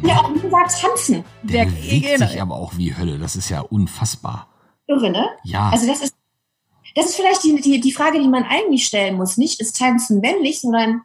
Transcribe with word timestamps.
kann 0.00 0.08
ja 0.08 0.16
auch 0.18 0.30
mega 0.30 0.64
tanzen. 0.66 1.24
Der, 1.42 1.64
Der 1.64 1.70
bewegt 1.70 2.06
genau. 2.06 2.26
sich 2.26 2.40
aber 2.40 2.56
auch 2.56 2.76
wie 2.76 2.96
Hölle. 2.96 3.18
Das 3.18 3.36
ist 3.36 3.48
ja 3.48 3.60
unfassbar. 3.60 4.48
Irre, 4.86 5.10
ne? 5.10 5.28
Ja. 5.44 5.70
Also 5.70 5.86
das 5.86 6.02
ist, 6.02 6.14
das 6.94 7.06
ist 7.06 7.16
vielleicht 7.16 7.42
die, 7.44 7.60
die, 7.60 7.80
die 7.80 7.92
Frage, 7.92 8.20
die 8.20 8.28
man 8.28 8.44
eigentlich 8.44 8.86
stellen 8.86 9.16
muss. 9.16 9.36
Nicht, 9.36 9.60
ist 9.60 9.78
Tanzen 9.78 10.20
männlich, 10.20 10.60
sondern 10.60 11.02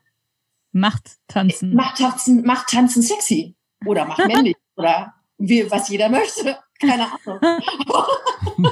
Macht 0.71 1.17
tanzen. 1.27 1.73
macht 1.73 1.97
Tanzen, 1.97 2.43
macht 2.45 2.69
Tanzen 2.69 3.01
sexy. 3.01 3.55
Oder 3.85 4.05
macht 4.05 4.19
männlich. 4.27 4.55
oder 4.75 5.13
wie, 5.37 5.69
was 5.71 5.89
jeder 5.89 6.09
möchte. 6.09 6.57
Keine 6.79 7.05
Ahnung. 7.05 7.39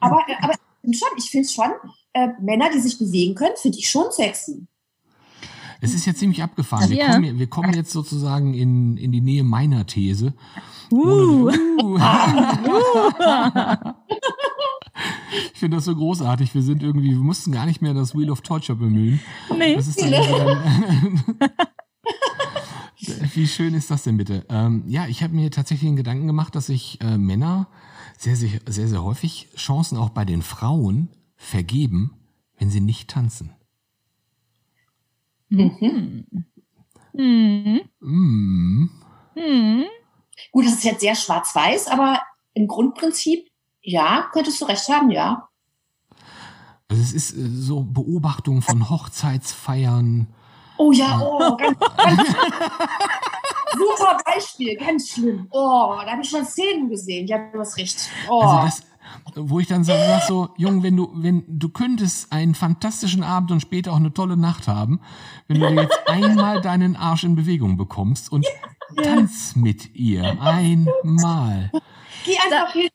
aber, 0.00 0.24
aber 0.40 0.54
schon, 0.92 1.08
ich 1.16 1.30
finde 1.30 1.48
schon, 1.48 1.70
äh, 2.12 2.28
Männer, 2.40 2.70
die 2.70 2.80
sich 2.80 2.98
bewegen 2.98 3.34
können, 3.34 3.56
finde 3.56 3.78
ich 3.78 3.88
schon 3.90 4.10
sexy. 4.10 4.66
Es 5.80 5.94
ist 5.94 6.06
ja 6.06 6.14
ziemlich 6.14 6.42
abgefahren. 6.42 6.90
Wir, 6.90 6.96
Ja. 6.98 7.12
kommen, 7.14 7.38
wir 7.38 7.46
kommen 7.46 7.72
jetzt 7.74 7.90
sozusagen 7.92 8.54
in, 8.54 8.96
in 8.96 9.12
die 9.12 9.20
Nähe 9.20 9.44
meiner 9.44 9.86
These. 9.86 10.34
Uh. 10.90 11.50
Uh. 11.82 11.98
ich 15.52 15.58
finde 15.58 15.76
das 15.78 15.84
so 15.84 15.94
großartig. 15.94 16.54
Wir 16.54 16.62
sind 16.62 16.82
irgendwie, 16.82 17.10
wir 17.10 17.18
mussten 17.18 17.52
gar 17.52 17.66
nicht 17.66 17.80
mehr 17.82 17.94
das 17.94 18.14
Wheel 18.14 18.30
of 18.30 18.40
Torture 18.42 18.76
bemühen. 18.78 19.20
Nee. 19.56 19.76
Das 19.76 19.88
ist 19.88 20.00
dann 20.00 20.10
dann 20.10 21.40
Wie 23.34 23.46
schön 23.46 23.74
ist 23.74 23.90
das 23.90 24.02
denn 24.02 24.16
bitte? 24.18 24.44
Ähm, 24.50 24.84
ja, 24.86 25.06
ich 25.06 25.22
habe 25.22 25.34
mir 25.34 25.50
tatsächlich 25.50 25.88
den 25.88 25.96
Gedanken 25.96 26.26
gemacht, 26.26 26.54
dass 26.54 26.66
sich 26.66 27.00
äh, 27.00 27.16
Männer 27.16 27.68
sehr, 28.18 28.36
sehr, 28.36 28.60
sehr, 28.66 28.88
sehr 28.88 29.02
häufig 29.02 29.48
Chancen 29.56 29.96
auch 29.96 30.10
bei 30.10 30.26
den 30.26 30.42
Frauen 30.42 31.08
vergeben, 31.36 32.12
wenn 32.58 32.68
sie 32.70 32.80
nicht 32.80 33.08
tanzen. 33.08 33.52
Mhm. 35.50 36.26
Mm. 37.12 38.88
Mhm. 39.34 39.84
Gut, 40.52 40.64
das 40.64 40.74
ist 40.74 40.84
jetzt 40.84 41.00
sehr 41.00 41.14
schwarz-weiß, 41.14 41.88
aber 41.88 42.22
im 42.54 42.66
Grundprinzip, 42.66 43.48
ja, 43.82 44.28
könntest 44.32 44.60
du 44.60 44.64
recht 44.64 44.88
haben, 44.88 45.10
ja. 45.10 45.48
Also 46.88 47.02
es 47.02 47.12
ist 47.12 47.32
äh, 47.32 47.48
so 47.48 47.82
Beobachtung 47.84 48.62
von 48.62 48.90
Hochzeitsfeiern. 48.90 50.26
Oh 50.76 50.92
ja, 50.92 51.20
oh, 51.20 51.56
ganz, 51.56 51.78
ganz 51.78 52.28
super 53.76 54.18
Beispiel, 54.24 54.76
ganz 54.76 55.10
schlimm. 55.10 55.46
Oh, 55.50 55.98
da 56.04 56.12
habe 56.12 56.22
ich 56.22 56.30
schon 56.30 56.44
Szenen 56.44 56.88
gesehen. 56.88 57.26
Ja, 57.26 57.38
du 57.52 57.60
hast 57.60 57.76
recht. 57.76 58.08
Oh. 58.28 58.40
Also 58.40 58.66
das, 58.66 58.89
wo 59.34 59.60
ich 59.60 59.66
dann 59.66 59.84
sage 59.84 60.04
sag 60.06 60.22
so, 60.22 60.50
Jung, 60.56 60.82
wenn 60.82 60.96
du, 60.96 61.10
wenn 61.14 61.44
du 61.46 61.68
könntest 61.68 62.32
einen 62.32 62.54
fantastischen 62.54 63.22
Abend 63.22 63.50
und 63.50 63.60
später 63.60 63.92
auch 63.92 63.96
eine 63.96 64.12
tolle 64.12 64.36
Nacht 64.36 64.68
haben, 64.68 65.00
wenn 65.48 65.60
du 65.60 65.68
jetzt 65.68 65.98
einmal 66.06 66.60
deinen 66.60 66.96
Arsch 66.96 67.24
in 67.24 67.36
Bewegung 67.36 67.76
bekommst 67.76 68.30
und 68.32 68.46
tanz 68.96 69.56
mit 69.56 69.94
ihr 69.94 70.40
einmal. 70.40 71.70
Geh 72.24 72.36
einfach 72.38 72.72
hin. 72.72 72.88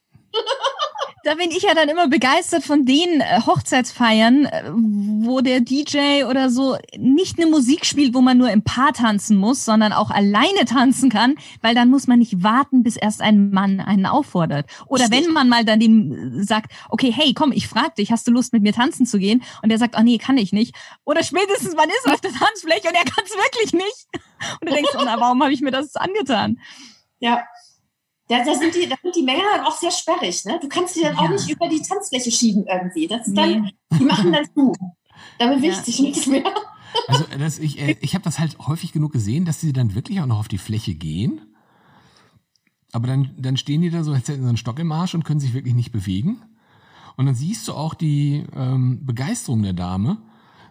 Da 1.25 1.33
bin 1.33 1.49
ich 1.49 1.63
ja 1.63 1.73
dann 1.73 1.89
immer 1.89 2.07
begeistert 2.07 2.63
von 2.63 2.85
den 2.85 3.19
äh, 3.19 3.41
Hochzeitsfeiern, 3.43 4.45
äh, 4.45 4.63
wo 4.71 5.41
der 5.41 5.59
DJ 5.59 6.25
oder 6.25 6.51
so 6.51 6.77
nicht 6.99 7.39
eine 7.39 7.49
Musik 7.49 7.87
spielt, 7.87 8.13
wo 8.13 8.21
man 8.21 8.37
nur 8.37 8.51
im 8.51 8.61
Paar 8.61 8.93
tanzen 8.93 9.35
muss, 9.35 9.65
sondern 9.65 9.91
auch 9.91 10.11
alleine 10.11 10.65
tanzen 10.65 11.09
kann, 11.09 11.33
weil 11.63 11.73
dann 11.73 11.89
muss 11.89 12.05
man 12.05 12.19
nicht 12.19 12.43
warten, 12.43 12.83
bis 12.83 12.95
erst 12.95 13.23
ein 13.23 13.49
Mann 13.49 13.79
einen 13.79 14.05
auffordert. 14.05 14.69
Oder 14.85 15.09
wenn 15.09 15.33
man 15.33 15.49
mal 15.49 15.65
dann 15.65 15.79
dem 15.79 16.41
äh, 16.41 16.43
sagt, 16.43 16.71
okay, 16.89 17.11
hey, 17.11 17.33
komm, 17.33 17.51
ich 17.51 17.67
frag 17.67 17.95
dich, 17.95 18.11
hast 18.11 18.27
du 18.27 18.31
Lust 18.31 18.53
mit 18.53 18.61
mir 18.61 18.73
tanzen 18.73 19.07
zu 19.07 19.17
gehen? 19.17 19.41
Und 19.63 19.69
der 19.69 19.79
sagt, 19.79 19.95
oh 19.97 20.03
nee, 20.03 20.19
kann 20.19 20.37
ich 20.37 20.53
nicht. 20.53 20.75
Oder 21.05 21.23
spätestens 21.23 21.75
man 21.75 21.89
ist 21.89 22.07
auf 22.07 22.21
der 22.21 22.33
Tanzfläche 22.33 22.87
und 22.87 22.93
er 22.93 23.03
kann 23.03 23.23
es 23.25 23.31
wirklich 23.31 23.73
nicht. 23.73 24.07
Und 24.61 24.69
du 24.69 24.75
denkst, 24.75 24.91
oh, 24.93 25.01
na, 25.03 25.19
warum 25.19 25.41
habe 25.41 25.53
ich 25.53 25.61
mir 25.61 25.71
das 25.71 25.95
angetan? 25.95 26.59
Ja. 27.17 27.45
Da, 28.27 28.43
da, 28.43 28.55
sind 28.55 28.73
die, 28.73 28.89
da 28.89 28.95
sind 29.01 29.15
die 29.15 29.21
Männer 29.23 29.43
dann 29.55 29.65
auch 29.65 29.77
sehr 29.77 29.91
sperrig. 29.91 30.45
Ne? 30.45 30.57
Du 30.59 30.67
kannst 30.67 30.95
die 30.95 31.01
dann 31.01 31.15
auch 31.17 31.25
Ja. 31.25 31.29
nicht 31.31 31.49
über 31.49 31.67
die 31.69 31.81
Tanzfläche 31.81 32.31
schieben 32.31 32.65
irgendwie. 32.67 33.07
Das 33.07 33.27
ist 33.27 33.37
dann, 33.37 33.61
Nee. 33.61 33.75
die 33.99 34.03
machen 34.03 34.33
dann 34.33 34.45
zu. 34.53 34.73
Da 35.37 35.47
bewegt 35.53 35.75
Ja. 35.75 35.83
sich 35.83 35.99
nichts 35.99 36.25
mehr. 36.25 36.43
Also 37.07 37.25
das, 37.37 37.59
ich, 37.59 37.79
äh, 37.79 37.97
ich 38.01 38.15
habe 38.15 38.23
das 38.23 38.39
halt 38.39 38.57
häufig 38.59 38.93
genug 38.93 39.11
gesehen, 39.11 39.45
dass 39.45 39.59
sie 39.61 39.73
dann 39.73 39.93
wirklich 39.95 40.21
auch 40.21 40.25
noch 40.25 40.39
auf 40.39 40.47
die 40.47 40.57
Fläche 40.57 40.95
gehen. 40.95 41.41
Aber 42.93 43.07
dann, 43.07 43.35
dann 43.37 43.57
stehen 43.57 43.81
die 43.81 43.89
da 43.89 44.03
so, 44.03 44.13
als 44.13 44.27
hätten 44.29 44.41
sie 44.43 44.47
einen 44.47 44.57
Stock 44.57 44.79
im 44.79 44.91
Arsch 44.91 45.13
und 45.13 45.25
können 45.25 45.41
sich 45.41 45.53
wirklich 45.53 45.75
nicht 45.75 45.91
bewegen. 45.91 46.41
Und 47.17 47.25
dann 47.27 47.35
siehst 47.35 47.67
du 47.67 47.73
auch 47.73 47.93
die 47.93 48.45
ähm, 48.55 49.05
Begeisterung 49.05 49.61
der 49.61 49.73
Dame 49.73 50.17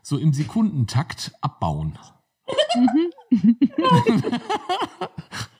so 0.03 0.17
im 0.19 0.33
Sekundentakt 0.33 1.33
abbauen. 1.41 1.99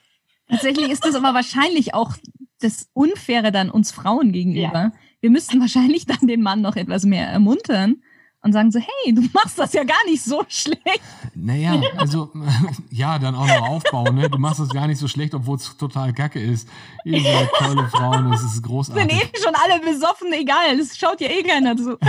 Tatsächlich 0.49 0.89
ist 0.89 1.05
das 1.05 1.15
aber 1.15 1.33
wahrscheinlich 1.33 1.93
auch 1.93 2.13
das 2.59 2.89
Unfaire 2.93 3.51
dann 3.51 3.69
uns 3.69 3.91
Frauen 3.91 4.31
gegenüber. 4.31 4.91
Wir 5.21 5.29
müssten 5.29 5.59
wahrscheinlich 5.59 6.05
dann 6.05 6.27
den 6.27 6.41
Mann 6.41 6.61
noch 6.61 6.75
etwas 6.75 7.03
mehr 7.03 7.27
ermuntern 7.27 7.97
und 8.41 8.53
sagen 8.53 8.71
so, 8.71 8.79
hey, 8.79 9.13
du 9.13 9.23
machst 9.33 9.57
das 9.57 9.73
ja 9.73 9.83
gar 9.83 10.03
nicht 10.05 10.23
so 10.23 10.43
schlecht. 10.47 11.01
Naja, 11.33 11.81
also 11.97 12.31
ja, 12.91 13.17
dann 13.17 13.33
auch 13.33 13.47
noch 13.47 13.69
aufbauen. 13.69 14.13
Ne? 14.15 14.29
Du 14.29 14.37
machst 14.37 14.59
das 14.59 14.69
gar 14.69 14.85
nicht 14.85 14.99
so 14.99 15.07
schlecht, 15.07 15.33
obwohl 15.33 15.57
es 15.57 15.75
total 15.77 16.13
kacke 16.13 16.39
ist. 16.39 16.69
Ihr 17.05 17.21
seid 17.23 17.49
tolle 17.57 17.87
Frauen, 17.89 18.31
das 18.31 18.43
ist 18.43 18.53
Sind 18.53 18.65
großartig. 18.67 19.11
eh 19.11 19.43
schon 19.43 19.53
alle 19.55 19.81
besoffen, 19.81 20.31
egal, 20.31 20.77
das 20.77 20.95
schaut 20.95 21.21
ja 21.21 21.27
eh 21.27 21.41
keiner 21.43 21.75
zu. 21.75 21.97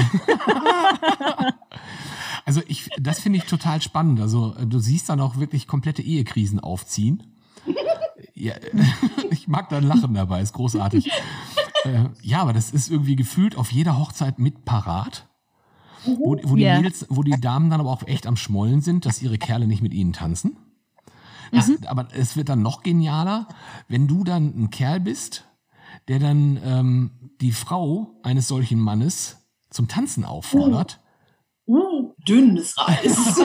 Also 2.44 2.62
ich, 2.68 2.88
das 3.00 3.18
finde 3.18 3.38
ich 3.38 3.44
total 3.46 3.82
spannend. 3.82 4.20
Also 4.20 4.54
du 4.64 4.78
siehst 4.78 5.08
dann 5.08 5.20
auch 5.20 5.36
wirklich 5.36 5.66
komplette 5.66 6.02
Ehekrisen 6.02 6.60
aufziehen. 6.60 7.24
Ja, 8.36 8.54
ich 9.30 9.48
mag 9.48 9.70
dein 9.70 9.82
Lachen 9.84 10.14
dabei, 10.14 10.40
ist 10.42 10.52
großartig. 10.52 11.10
Äh, 11.84 12.08
ja, 12.20 12.40
aber 12.40 12.52
das 12.52 12.72
ist 12.72 12.90
irgendwie 12.90 13.14
gefühlt 13.14 13.56
auf 13.56 13.70
jeder 13.70 13.96
Hochzeit 13.96 14.40
mit 14.40 14.64
parat. 14.64 15.28
Wo, 16.04 16.36
wo, 16.42 16.56
die 16.56 16.62
Ja. 16.62 16.78
Mädels, 16.78 17.06
wo 17.10 17.22
die 17.22 17.38
Damen 17.40 17.70
dann 17.70 17.78
aber 17.78 17.90
auch 17.90 18.02
echt 18.08 18.26
am 18.26 18.36
Schmollen 18.36 18.80
sind, 18.80 19.06
dass 19.06 19.22
ihre 19.22 19.38
Kerle 19.38 19.68
nicht 19.68 19.82
mit 19.82 19.94
ihnen 19.94 20.12
tanzen. 20.12 20.56
Das, 21.52 21.70
Aber 21.86 22.08
es 22.12 22.36
wird 22.36 22.48
dann 22.48 22.62
noch 22.62 22.82
genialer, 22.82 23.46
wenn 23.86 24.08
du 24.08 24.24
dann 24.24 24.46
ein 24.58 24.70
Kerl 24.70 24.98
bist, 24.98 25.44
der 26.08 26.18
dann 26.18 26.58
ähm, 26.64 27.10
die 27.40 27.52
Frau 27.52 28.18
eines 28.24 28.48
solchen 28.48 28.80
Mannes 28.80 29.46
zum 29.70 29.86
Tanzen 29.86 30.24
auffordert. 30.24 30.98
Uh, 31.68 32.14
dünnes 32.26 32.74
Reis. 32.78 33.40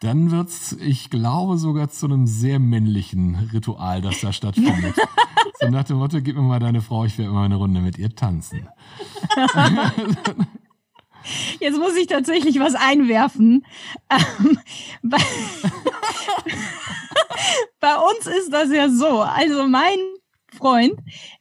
Dann 0.00 0.30
wird's, 0.30 0.74
ich 0.80 1.10
glaube, 1.10 1.58
sogar 1.58 1.90
zu 1.90 2.06
einem 2.06 2.26
sehr 2.26 2.58
männlichen 2.58 3.50
Ritual, 3.52 4.00
das 4.00 4.20
da 4.20 4.32
stattfindet. 4.32 4.94
so 5.60 5.68
nach 5.68 5.84
dem 5.84 5.98
Motto, 5.98 6.22
gib 6.22 6.36
mir 6.36 6.42
mal 6.42 6.58
deine 6.58 6.80
Frau, 6.80 7.04
ich 7.04 7.18
werde 7.18 7.32
mal 7.32 7.44
eine 7.44 7.56
Runde 7.56 7.82
mit 7.82 7.98
ihr 7.98 8.14
tanzen. 8.14 8.66
Jetzt 11.60 11.78
muss 11.78 11.94
ich 11.96 12.06
tatsächlich 12.06 12.58
was 12.60 12.74
einwerfen. 12.74 13.66
Ähm, 14.08 14.58
bei, 15.02 15.18
bei 17.80 17.96
uns 17.96 18.26
ist 18.26 18.50
das 18.50 18.72
ja 18.72 18.88
so. 18.88 19.20
Also 19.20 19.68
mein 19.68 19.98
Freund, 20.60 20.94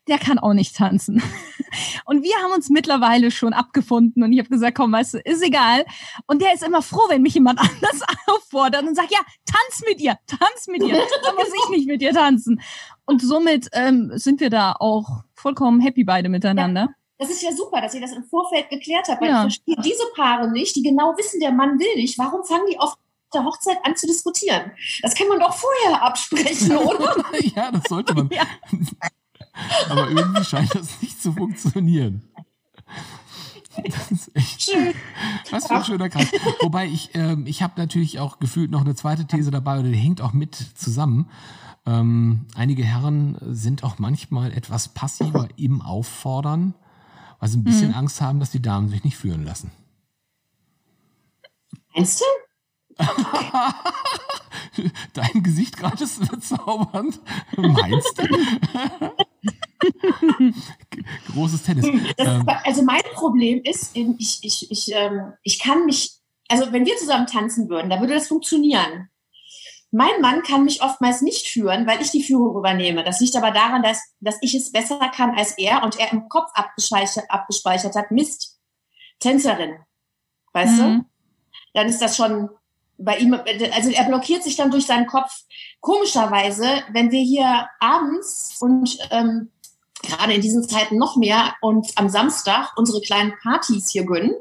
der 0.07 0.17
kann 0.17 0.39
auch 0.39 0.53
nicht 0.53 0.75
tanzen. 0.75 1.21
Und 2.05 2.23
wir 2.23 2.33
haben 2.43 2.51
uns 2.53 2.69
mittlerweile 2.69 3.29
schon 3.29 3.53
abgefunden 3.53 4.23
und 4.23 4.33
ich 4.33 4.39
habe 4.39 4.49
gesagt, 4.49 4.75
komm, 4.75 4.91
weißt 4.91 5.13
du, 5.13 5.17
ist 5.19 5.43
egal. 5.43 5.85
Und 6.25 6.41
der 6.41 6.55
ist 6.55 6.63
immer 6.63 6.81
froh, 6.81 7.03
wenn 7.09 7.21
mich 7.21 7.35
jemand 7.35 7.59
anders 7.59 8.01
auffordert 8.25 8.83
und 8.87 8.95
sagt, 8.95 9.11
ja, 9.11 9.19
tanz 9.45 9.83
mit 9.87 10.01
ihr, 10.01 10.17
tanz 10.25 10.65
mit 10.67 10.81
ihr. 10.81 10.95
Dann 11.23 11.35
muss 11.35 11.47
ich 11.63 11.69
nicht 11.69 11.87
mit 11.87 12.01
ihr 12.01 12.11
tanzen. 12.11 12.59
Und 13.05 13.21
somit 13.21 13.69
ähm, 13.73 14.11
sind 14.15 14.39
wir 14.39 14.49
da 14.49 14.73
auch 14.79 15.21
vollkommen 15.35 15.79
happy 15.79 16.03
beide 16.03 16.27
miteinander. 16.29 16.89
Das 17.19 17.29
ist 17.29 17.43
ja 17.43 17.51
super, 17.51 17.81
dass 17.81 17.93
ihr 17.93 18.01
das 18.01 18.13
im 18.13 18.23
Vorfeld 18.23 18.69
geklärt 18.69 19.07
habt, 19.07 19.21
weil 19.21 19.29
Ja. 19.29 19.45
ich 19.45 19.53
verstehe 19.55 19.75
diese 19.83 20.03
Paare 20.15 20.49
nicht, 20.49 20.75
die 20.75 20.81
genau 20.81 21.13
wissen, 21.17 21.39
der 21.39 21.51
Mann 21.51 21.77
will 21.77 21.95
nicht. 21.97 22.17
Warum 22.17 22.43
fangen 22.45 22.65
die 22.71 22.79
auf 22.79 22.95
der 23.33 23.43
Hochzeit 23.43 23.77
an 23.83 23.95
zu 23.95 24.07
diskutieren? 24.07 24.71
Das 25.03 25.13
kann 25.13 25.27
man 25.27 25.39
doch 25.39 25.53
vorher 25.53 26.01
absprechen, 26.01 26.75
oder? 26.77 27.15
ja, 27.55 27.71
das 27.71 27.83
sollte 27.89 28.15
man. 28.15 28.29
Ja. 28.31 28.43
Aber 29.89 30.09
irgendwie 30.09 30.43
scheint 30.43 30.73
das 30.75 31.01
nicht 31.01 31.21
zu 31.21 31.33
funktionieren. 31.33 32.23
Das 33.83 34.11
ist 34.11 34.35
echt 34.35 34.63
Schön. 34.63 34.93
Was 35.51 35.67
für 35.67 35.75
ein 35.75 35.83
schöner 35.85 36.09
Kreis. 36.09 36.31
Wobei 36.61 36.87
ich, 36.87 37.11
ähm, 37.13 37.45
ich 37.47 37.61
habe 37.61 37.73
natürlich 37.77 38.19
auch 38.19 38.39
gefühlt 38.39 38.71
noch 38.71 38.81
eine 38.81 38.95
zweite 38.95 39.25
These 39.25 39.51
dabei, 39.51 39.79
oder 39.79 39.89
die 39.89 39.97
hängt 39.97 40.21
auch 40.21 40.33
mit 40.33 40.55
zusammen. 40.55 41.29
Ähm, 41.85 42.45
einige 42.55 42.83
Herren 42.83 43.37
sind 43.41 43.83
auch 43.83 43.99
manchmal 43.99 44.51
etwas 44.51 44.89
passiver 44.89 45.47
im 45.55 45.81
Auffordern, 45.81 46.73
weil 47.39 47.49
sie 47.49 47.57
ein 47.57 47.63
bisschen 47.63 47.93
Angst 47.93 48.21
haben, 48.21 48.39
dass 48.39 48.51
die 48.51 48.61
Damen 48.61 48.89
sich 48.89 49.03
nicht 49.03 49.17
führen 49.17 49.43
lassen. 49.43 49.71
Meinst 51.95 52.21
du? 52.21 52.25
Dein 55.13 55.43
Gesicht 55.43 55.77
gerade 55.77 56.03
ist 56.03 56.29
bezaubernd. 56.29 57.19
Meinst 57.55 58.17
du? 58.17 58.23
Großes 61.33 61.63
Tennis. 61.63 61.85
Das, 62.17 62.27
Ähm, 62.27 62.45
also 62.63 62.83
mein 62.83 63.01
Problem 63.13 63.61
ist, 63.63 63.95
ähm, 63.95 64.15
ich, 64.19 64.39
ich, 64.43 64.71
ich, 64.71 64.93
ähm, 64.93 65.33
ich 65.43 65.59
kann 65.59 65.85
mich, 65.85 66.13
also 66.47 66.71
wenn 66.71 66.85
wir 66.85 66.97
zusammen 66.97 67.27
tanzen 67.27 67.69
würden, 67.69 67.89
da 67.89 67.99
würde 67.99 68.13
das 68.13 68.27
funktionieren. 68.27 69.09
mein 69.91 70.21
Mann 70.21 70.43
kann 70.43 70.65
mich 70.65 70.83
oftmals 70.83 71.21
nicht 71.21 71.47
führen, 71.47 71.87
weil 71.87 72.01
ich 72.01 72.11
die 72.11 72.21
Führung 72.23 72.55
übernehme. 72.55 73.03
Das 73.03 73.19
liegt 73.21 73.35
aber 73.35 73.51
daran, 73.51 73.81
dass, 73.81 73.99
dass 74.19 74.37
ich 74.41 74.53
es 74.53 74.71
besser 74.71 74.99
kann 75.15 75.35
als 75.35 75.57
er 75.57 75.83
und 75.83 75.99
er 75.99 76.11
im 76.11 76.29
Kopf 76.29 76.51
abgespeichert, 76.53 77.25
abgespeichert 77.29 77.95
hat, 77.95 78.11
Mist, 78.11 78.59
Tänzerin. 79.19 79.77
Weißt 80.53 80.79
mhm. 80.79 80.99
du? 80.99 81.05
Dann 81.73 81.87
ist 81.87 82.01
das 82.01 82.15
schon 82.15 82.49
bei 82.99 83.17
ihm, 83.17 83.33
also 83.33 83.89
er 83.89 84.03
blockiert 84.05 84.43
sich 84.43 84.57
dann 84.57 84.71
durch 84.71 84.85
seinen 84.85 85.07
Kopf. 85.07 85.31
Komischerweise, 85.79 86.83
wenn 86.91 87.11
wir 87.11 87.21
hier 87.21 87.67
abends 87.79 88.57
und 88.59 88.97
ähm, 89.09 89.49
gerade 90.03 90.33
in 90.33 90.41
diesen 90.41 90.67
Zeiten 90.67 90.97
noch 90.97 91.15
mehr 91.15 91.55
und 91.61 91.87
am 91.95 92.09
Samstag 92.09 92.73
unsere 92.77 93.01
kleinen 93.01 93.33
Partys 93.41 93.89
hier 93.89 94.05
gönnen, 94.05 94.35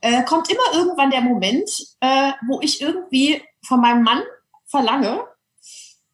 äh, 0.00 0.24
kommt 0.24 0.50
immer 0.50 0.74
irgendwann 0.74 1.10
der 1.10 1.20
Moment, 1.20 1.70
äh, 2.00 2.32
wo 2.48 2.60
ich 2.60 2.80
irgendwie 2.80 3.42
von 3.62 3.80
meinem 3.80 4.02
Mann 4.02 4.22
verlange, 4.66 5.26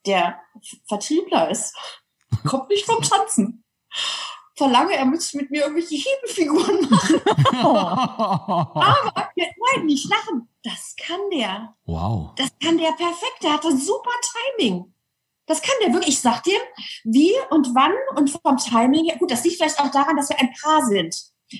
der 0.07 0.41
Vertriebler 0.87 1.51
ist, 1.51 1.77
kommt 2.47 2.69
nicht 2.69 2.87
vom 2.87 3.03
Tanzen. 3.03 3.65
Verlange, 4.57 4.95
er 4.95 5.07
müsste 5.07 5.39
mit 5.39 5.51
mir 5.51 5.63
irgendwelche 5.63 5.97
Hebefiguren 5.97 6.91
machen. 6.91 7.21
Aber, 7.65 9.31
nein, 9.37 9.87
nicht 9.87 10.09
lachen. 10.11 10.49
Das 10.63 10.95
kann 11.03 11.21
der. 11.33 11.75
Wow. 11.87 12.35
Das 12.37 12.51
kann 12.63 12.77
der 12.77 12.93
perfekt. 12.93 13.43
Der 13.43 13.55
hatte 13.55 13.75
super 13.75 14.11
Timing. 14.59 14.93
Das 15.51 15.63
kann 15.63 15.75
der 15.83 15.93
wirklich. 15.93 16.15
Ich 16.15 16.21
sag 16.21 16.45
dir, 16.45 16.59
wie 17.03 17.33
und 17.51 17.75
wann 17.75 17.93
und 18.15 18.31
vom 18.31 18.57
Timing 18.57 19.05
her. 19.07 19.17
Gut, 19.19 19.33
das 19.33 19.43
liegt 19.43 19.57
vielleicht 19.57 19.81
auch 19.81 19.91
daran, 19.91 20.17
dass 20.17 20.29
wir 20.29 20.39
ein 20.39 20.55
Paar 20.63 20.87
sind. 20.87 21.17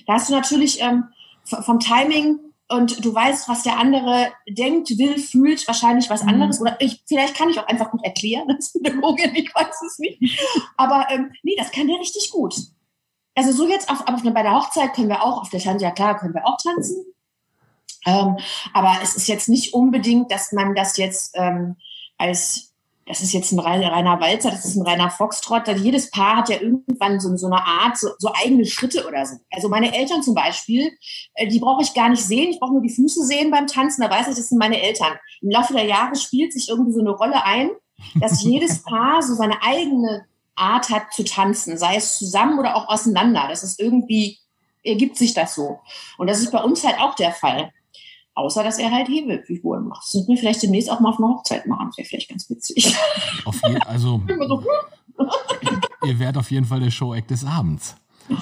Da 0.07 0.13
hast 0.13 0.29
du 0.29 0.33
natürlich 0.33 0.79
ähm, 0.79 1.09
vom 1.43 1.79
Timing 1.79 2.39
und 2.69 3.03
du 3.03 3.13
weißt, 3.13 3.49
was 3.49 3.63
der 3.63 3.77
andere 3.77 4.31
denkt, 4.47 4.97
will, 4.97 5.19
fühlt, 5.19 5.67
wahrscheinlich 5.67 6.09
was 6.09 6.23
mhm. 6.23 6.29
anderes. 6.29 6.61
Oder 6.61 6.79
ich, 6.79 7.03
vielleicht 7.05 7.35
kann 7.35 7.49
ich 7.49 7.59
auch 7.59 7.67
einfach 7.67 7.91
gut 7.91 8.01
erklären 8.05 8.49
als 8.49 8.71
Pädagogin, 8.71 9.35
ich 9.35 9.53
weiß 9.53 9.81
es 9.85 9.99
nicht. 9.99 10.41
Aber 10.77 11.07
ähm, 11.09 11.33
nee, 11.43 11.55
das 11.57 11.71
kann 11.71 11.87
der 11.87 11.99
richtig 11.99 12.31
gut. 12.31 12.55
Also 13.35 13.51
so 13.51 13.67
jetzt 13.67 13.89
auf, 13.89 14.07
auf, 14.07 14.23
bei 14.23 14.43
der 14.43 14.55
Hochzeit 14.55 14.93
können 14.93 15.09
wir 15.09 15.21
auch, 15.21 15.41
auf 15.41 15.49
der 15.49 15.59
Tanz, 15.59 15.81
ja 15.81 15.91
klar, 15.91 16.17
können 16.17 16.33
wir 16.33 16.47
auch 16.47 16.57
tanzen. 16.57 17.03
Ähm, 18.05 18.37
aber 18.73 18.99
es 19.03 19.17
ist 19.17 19.27
jetzt 19.27 19.49
nicht 19.49 19.73
unbedingt, 19.73 20.31
dass 20.31 20.53
man 20.53 20.75
das 20.75 20.95
jetzt 20.95 21.35
ähm, 21.35 21.75
als 22.17 22.70
das 23.07 23.21
ist 23.21 23.33
jetzt 23.33 23.51
ein 23.51 23.59
reiner 23.59 24.19
Walzer, 24.21 24.51
das 24.51 24.63
ist 24.63 24.75
ein 24.75 24.85
reiner 24.85 25.09
Foxtrot. 25.09 25.67
Jedes 25.79 26.11
Paar 26.11 26.37
hat 26.37 26.49
ja 26.49 26.61
irgendwann 26.61 27.19
so, 27.19 27.35
so 27.35 27.47
eine 27.47 27.61
Art, 27.61 27.97
so, 27.97 28.09
so, 28.19 28.31
eigene 28.33 28.65
Schritte 28.65 29.07
oder 29.07 29.25
so. 29.25 29.37
Also 29.51 29.69
meine 29.69 29.93
Eltern 29.93 30.21
zum 30.21 30.35
Beispiel, 30.35 30.91
äh, 31.33 31.47
die 31.47 31.59
brauche 31.59 31.81
ich 31.81 31.93
gar 31.93 32.09
nicht 32.09 32.23
sehen, 32.23 32.51
ich 32.51 32.59
brauche 32.59 32.73
nur 32.73 32.81
die 32.81 32.93
Füße 32.93 33.25
sehen 33.25 33.51
beim 33.51 33.67
Tanzen, 33.67 34.01
da 34.01 34.09
weiß 34.09 34.27
ich, 34.27 34.35
das 34.35 34.49
sind 34.49 34.59
meine 34.59 34.81
Eltern. 34.81 35.13
Im 35.41 35.49
Laufe 35.49 35.73
der 35.73 35.85
Jahre 35.85 36.15
spielt 36.15 36.53
sich 36.53 36.69
irgendwie 36.69 36.93
so 36.93 36.99
eine 36.99 37.11
Rolle 37.11 37.43
ein, 37.43 37.71
dass 38.15 38.43
jedes 38.43 38.83
Paar 38.83 39.21
so 39.23 39.33
seine 39.33 39.61
eigene 39.63 40.25
Art 40.55 40.89
hat 40.89 41.11
zu 41.13 41.23
tanzen, 41.23 41.77
sei 41.77 41.95
es 41.95 42.17
zusammen 42.17 42.59
oder 42.59 42.75
auch 42.75 42.87
auseinander. 42.87 43.47
Das 43.49 43.63
ist 43.63 43.79
irgendwie, 43.79 44.37
ergibt 44.83 45.17
sich 45.17 45.33
das 45.33 45.55
so. 45.55 45.79
Und 46.17 46.29
das 46.29 46.39
ist 46.39 46.51
bei 46.51 46.63
uns 46.63 46.85
halt 46.85 46.99
auch 46.99 47.15
der 47.15 47.31
Fall. 47.31 47.71
Außer, 48.33 48.63
dass 48.63 48.79
er 48.79 48.91
halt 48.91 49.09
Hebefiguren 49.09 49.87
macht. 49.87 50.03
Das 50.05 50.13
müssen 50.13 50.29
wir 50.29 50.37
vielleicht 50.37 50.63
demnächst 50.63 50.89
auch 50.89 50.99
mal 50.99 51.09
auf 51.09 51.19
einer 51.19 51.27
Hochzeit 51.29 51.65
machen. 51.67 51.87
Das 51.89 51.97
wäre 51.97 52.07
vielleicht 52.07 52.29
ganz 52.29 52.49
witzig. 52.49 52.95
Auf 53.45 53.59
je, 53.67 53.77
also, 53.79 54.21
ihr 56.05 56.19
werdet 56.19 56.37
auf 56.37 56.49
jeden 56.49 56.65
Fall 56.65 56.79
der 56.79 56.91
Show-Act 56.91 57.29
des 57.29 57.45
Abends. 57.45 57.95
Ja. 58.29 58.37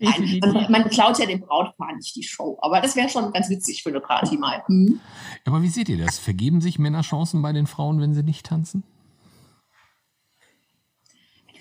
Nein, 0.00 0.38
man, 0.40 0.70
man, 0.70 0.88
klaut 0.90 1.18
ja 1.18 1.26
dem 1.26 1.40
Brautpaar 1.40 1.96
nicht 1.96 2.14
die 2.14 2.22
Show. 2.22 2.56
Aber 2.60 2.80
das 2.80 2.94
wäre 2.94 3.08
schon 3.08 3.32
ganz 3.32 3.48
witzig 3.48 3.82
für 3.82 3.88
eine 3.88 4.00
Party 4.00 4.36
mal. 4.36 4.62
Mhm. 4.68 5.00
Aber 5.44 5.62
wie 5.62 5.68
seht 5.68 5.88
ihr 5.88 5.98
das? 5.98 6.18
Vergeben 6.18 6.60
sich 6.60 6.78
Männer 6.78 7.00
Chancen 7.00 7.42
bei 7.42 7.52
den 7.52 7.66
Frauen, 7.66 8.00
wenn 8.00 8.14
sie 8.14 8.22
nicht 8.22 8.46
tanzen? 8.46 8.84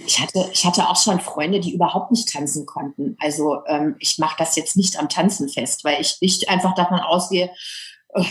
Ich 0.06 0.20
hatte, 0.20 0.50
ich 0.52 0.66
hatte 0.66 0.90
auch 0.90 0.96
schon 0.96 1.20
Freunde, 1.20 1.60
die 1.60 1.74
überhaupt 1.74 2.12
nicht 2.12 2.32
tanzen 2.32 2.66
konnten. 2.66 3.18
Also 3.20 3.66
ähm, 3.68 3.96
ich 4.00 4.18
mache 4.20 4.36
das 4.38 4.56
jetzt 4.56 4.78
nicht 4.78 4.98
am 5.00 5.10
Tanzen 5.10 5.50
fest, 5.50 5.84
weil 5.84 6.00
ich 6.02 6.18
nicht 6.22 6.50
einfach 6.50 6.76
davon 6.76 7.00
ausgehe, 7.00 7.52
äh, 8.10 8.24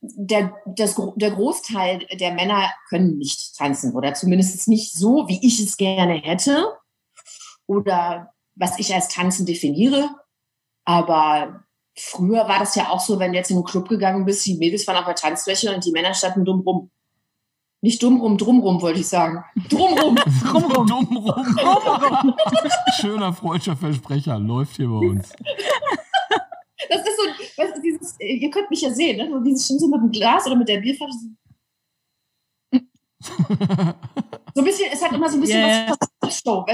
der, 0.00 0.54
das, 0.66 1.00
der 1.16 1.30
Großteil 1.30 2.06
der 2.20 2.32
Männer 2.32 2.70
können 2.88 3.18
nicht 3.18 3.56
tanzen 3.56 3.94
oder 3.94 4.14
zumindest 4.14 4.68
nicht 4.68 4.92
so, 4.92 5.26
wie 5.28 5.44
ich 5.44 5.58
es 5.60 5.76
gerne 5.76 6.14
hätte 6.14 6.72
oder 7.66 8.32
was 8.54 8.78
ich 8.78 8.94
als 8.94 9.08
Tanzen 9.08 9.46
definiere. 9.46 10.10
Aber 10.84 11.64
früher 11.96 12.46
war 12.48 12.58
das 12.58 12.74
ja 12.74 12.90
auch 12.90 13.00
so, 13.00 13.18
wenn 13.18 13.32
du 13.32 13.38
jetzt 13.38 13.50
in 13.50 13.56
einen 13.56 13.64
Club 13.64 13.88
gegangen 13.88 14.24
bist, 14.24 14.46
die 14.46 14.56
Mädels 14.56 14.86
waren 14.86 14.96
auf 14.96 15.06
der 15.06 15.14
Tanzfläche 15.14 15.74
und 15.74 15.84
die 15.84 15.92
Männer 15.92 16.14
standen 16.14 16.44
dumm 16.44 16.60
rum. 16.60 16.90
Nicht 17.86 18.02
dumm 18.02 18.20
rum, 18.20 18.36
drum 18.36 18.58
rum, 18.58 18.82
wollte 18.82 18.98
ich 18.98 19.06
sagen. 19.06 19.44
Drumrum. 19.68 20.16
Drumrum. 20.42 20.88
Drumrum. 20.88 21.24
Drumrum. 21.24 22.34
Schöner 23.00 23.32
freudscher 23.32 23.76
Versprecher 23.76 24.40
läuft 24.40 24.74
hier 24.74 24.88
bei 24.88 25.06
uns. 25.06 25.32
Das 26.88 27.00
ist 27.00 27.16
so, 27.16 27.62
du, 27.64 27.80
dieses, 27.80 28.16
ihr 28.18 28.50
könnt 28.50 28.70
mich 28.70 28.80
ja 28.80 28.90
sehen, 28.90 29.18
ne? 29.18 29.40
dieses 29.46 29.68
schon 29.68 29.78
so 29.78 29.86
mit 29.86 30.00
dem 30.00 30.10
Glas 30.10 30.48
oder 30.48 30.56
mit 30.56 30.68
der 30.68 30.80
Bierflasche. 30.80 31.14
So 34.54 34.62
ein 34.62 34.64
bisschen, 34.64 34.90
es 34.90 35.04
hat 35.04 35.12
immer 35.12 35.28
so 35.28 35.36
ein 35.36 35.42
bisschen 35.42 35.60
yeah. 35.60 35.90
was 35.90 36.08
von 36.18 36.30
Show. 36.30 36.64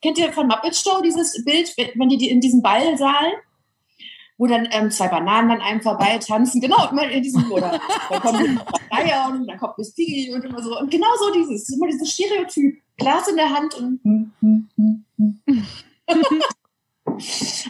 Kennt 0.00 0.18
ihr 0.18 0.32
von 0.32 0.46
Muppet 0.46 0.74
Show 0.74 1.02
dieses 1.02 1.44
Bild, 1.44 1.72
wenn 1.76 2.08
die 2.08 2.30
in 2.30 2.40
diesem 2.40 2.62
Ballsaal 2.62 3.32
wo 4.38 4.46
dann 4.46 4.68
ähm, 4.70 4.90
zwei 4.90 5.08
Bananen 5.08 5.50
an 5.50 5.60
einem 5.60 5.82
vorbei 5.82 6.18
tanzen. 6.18 6.60
Genau, 6.60 6.88
immer 6.88 7.08
in 7.10 7.22
diesem, 7.22 7.50
oder 7.50 7.80
dann 8.08 8.20
kommt 8.20 8.38
ein 8.38 8.60
Eier 8.90 9.28
und 9.30 9.46
dann 9.46 9.58
kommt 9.58 9.76
Miss 9.76 9.92
Piggy 9.94 10.32
und 10.32 10.44
immer 10.44 10.62
so. 10.62 10.78
Und 10.78 10.90
genau 10.90 11.08
so 11.18 11.32
dieses, 11.32 11.62
das 11.62 11.68
ist 11.68 11.76
immer 11.76 11.88
dieses 11.88 12.10
Stereotyp. 12.12 12.80
Glas 12.96 13.28
in 13.28 13.36
der 13.36 13.50
Hand 13.50 13.74
und. 13.74 14.00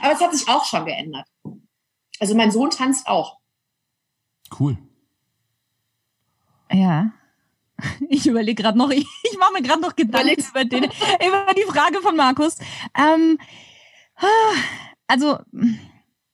Aber 0.00 0.12
es 0.12 0.20
hat 0.20 0.34
sich 0.34 0.48
auch 0.48 0.64
schon 0.64 0.84
geändert. 0.84 1.26
Also 2.20 2.34
mein 2.34 2.50
Sohn 2.50 2.70
tanzt 2.70 3.08
auch. 3.08 3.38
Cool. 4.58 4.78
Ja. 6.70 7.12
Ich 8.08 8.26
überlege 8.26 8.60
gerade 8.60 8.76
noch, 8.76 8.90
ich, 8.90 9.06
ich 9.22 9.38
mache 9.38 9.52
mir 9.52 9.62
gerade 9.62 9.80
noch 9.80 9.94
Gedanken 9.94 10.42
über, 10.50 10.64
den, 10.64 10.84
über 10.84 11.54
die 11.56 11.62
Frage 11.62 12.00
von 12.00 12.16
Markus. 12.16 12.58
Ähm, 12.92 13.38
also 15.06 15.38